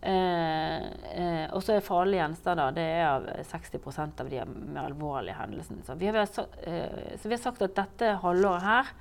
Eh, 0.00 0.76
eh, 1.20 1.46
og 1.50 1.62
så 1.62 1.74
er 1.74 1.82
farlige 1.82 2.22
gjenstander 2.22 2.74
det 2.76 2.86
er 3.00 3.06
av 3.08 3.24
60% 3.50 4.20
av 4.22 4.30
de 4.30 4.44
mer 4.46 4.84
alvorlige 4.86 5.34
hendelsene. 5.40 5.82
Så 5.86 5.98
vi, 5.98 6.06
har, 6.06 6.22
eh, 6.22 7.14
så 7.18 7.28
vi 7.28 7.34
har 7.34 7.42
sagt 7.42 7.62
at 7.66 7.74
dette 7.76 8.14
halvåret 8.22 8.62
her, 8.62 8.92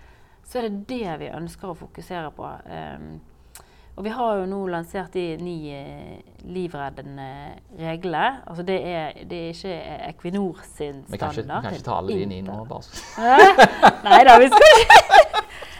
så 0.47 0.59
er 0.59 0.69
det 0.69 0.85
det 0.89 1.17
vi 1.21 1.33
ønsker 1.37 1.69
å 1.69 1.77
fokusere 1.77 2.31
på. 2.33 2.49
Eh, 2.65 3.09
og 3.97 4.05
vi 4.05 4.11
har 4.13 4.35
jo 4.37 4.43
nå 4.45 4.59
lansert 4.69 5.15
de 5.17 5.23
ni 5.41 5.55
livreddende 6.45 7.29
reglene. 7.79 8.43
Altså 8.45 8.65
det 8.65 8.75
er, 8.85 9.23
det 9.25 9.39
er 9.41 9.55
ikke 9.55 9.77
Equinor 10.11 10.61
sin 10.67 11.01
standard. 11.07 11.39
Vi 11.41 11.47
kan 11.49 11.79
ikke 11.79 11.87
ta 11.87 11.95
alle 11.97 12.19
de 12.19 12.27
ni 12.29 12.43
nå, 12.45 12.59
bare. 12.69 12.85
Nei 14.05 14.19
da, 14.29 14.37
vi 14.37 14.51
skal 14.53 14.83
ikke 14.83 15.26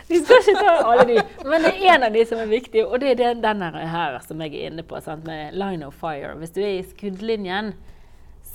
vi 0.12 0.22
skal 0.24 0.39
ikke 0.39 0.62
ta 0.63 0.74
alle 0.88 1.06
de. 1.10 1.17
Men 1.43 1.67
det 1.67 1.74
er 1.76 1.98
en 1.98 2.08
av 2.08 2.15
de 2.15 2.24
som 2.30 2.39
er 2.39 2.50
viktig, 2.52 2.86
og 2.86 3.02
det 3.04 3.17
er 3.17 3.36
den, 3.43 3.62
her 3.63 4.17
som 4.24 4.41
jeg 4.46 4.56
er 4.56 4.72
inne 4.72 4.86
på. 4.88 5.02
Sant, 5.04 5.28
med 5.28 5.58
line 5.58 5.88
of 5.88 5.98
fire. 6.00 6.34
Hvis 6.39 6.56
du 6.56 6.62
er 6.63 6.78
i 6.78 6.86
skuddlinjen, 6.88 7.74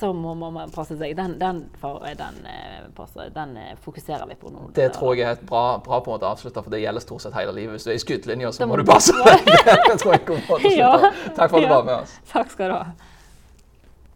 så 0.02 0.12
må 0.12 0.34
man 0.34 0.72
passe 0.74 0.96
seg. 0.98 1.14
Den, 1.14 1.36
den, 1.38 1.60
den, 1.78 2.40
eh, 2.48 3.28
den 3.36 3.56
eh, 3.60 3.76
fokuserer 3.84 4.26
vi 4.26 4.34
på 4.40 4.50
nå. 4.50 4.70
Det 4.74 4.88
tror 4.96 5.14
jeg 5.14 5.28
er 5.28 5.36
et 5.36 5.46
bra, 5.46 5.76
bra 5.84 6.00
på 6.02 6.16
å 6.16 6.18
avslutte, 6.32 6.64
for 6.64 6.74
det 6.74 6.80
gjelder 6.82 7.04
stort 7.04 7.22
sett 7.22 7.36
hele 7.38 7.54
livet. 7.54 7.76
Hvis 7.76 7.86
du 7.86 7.92
er 7.92 8.00
i 8.00 8.02
skuddlinja, 8.02 8.50
så 8.56 8.66
må 8.66 8.80
du 8.80 8.86
passe 8.88 9.14
deg. 9.20 9.46
Takk 9.92 10.02
for 10.02 10.16
at 10.16 11.54
du 11.54 11.70
var 11.70 11.86
med 11.86 11.96
oss. 12.00 12.16
Takk 12.32 12.50
skal 12.56 12.72
du 12.72 12.78
ha. 12.80 13.11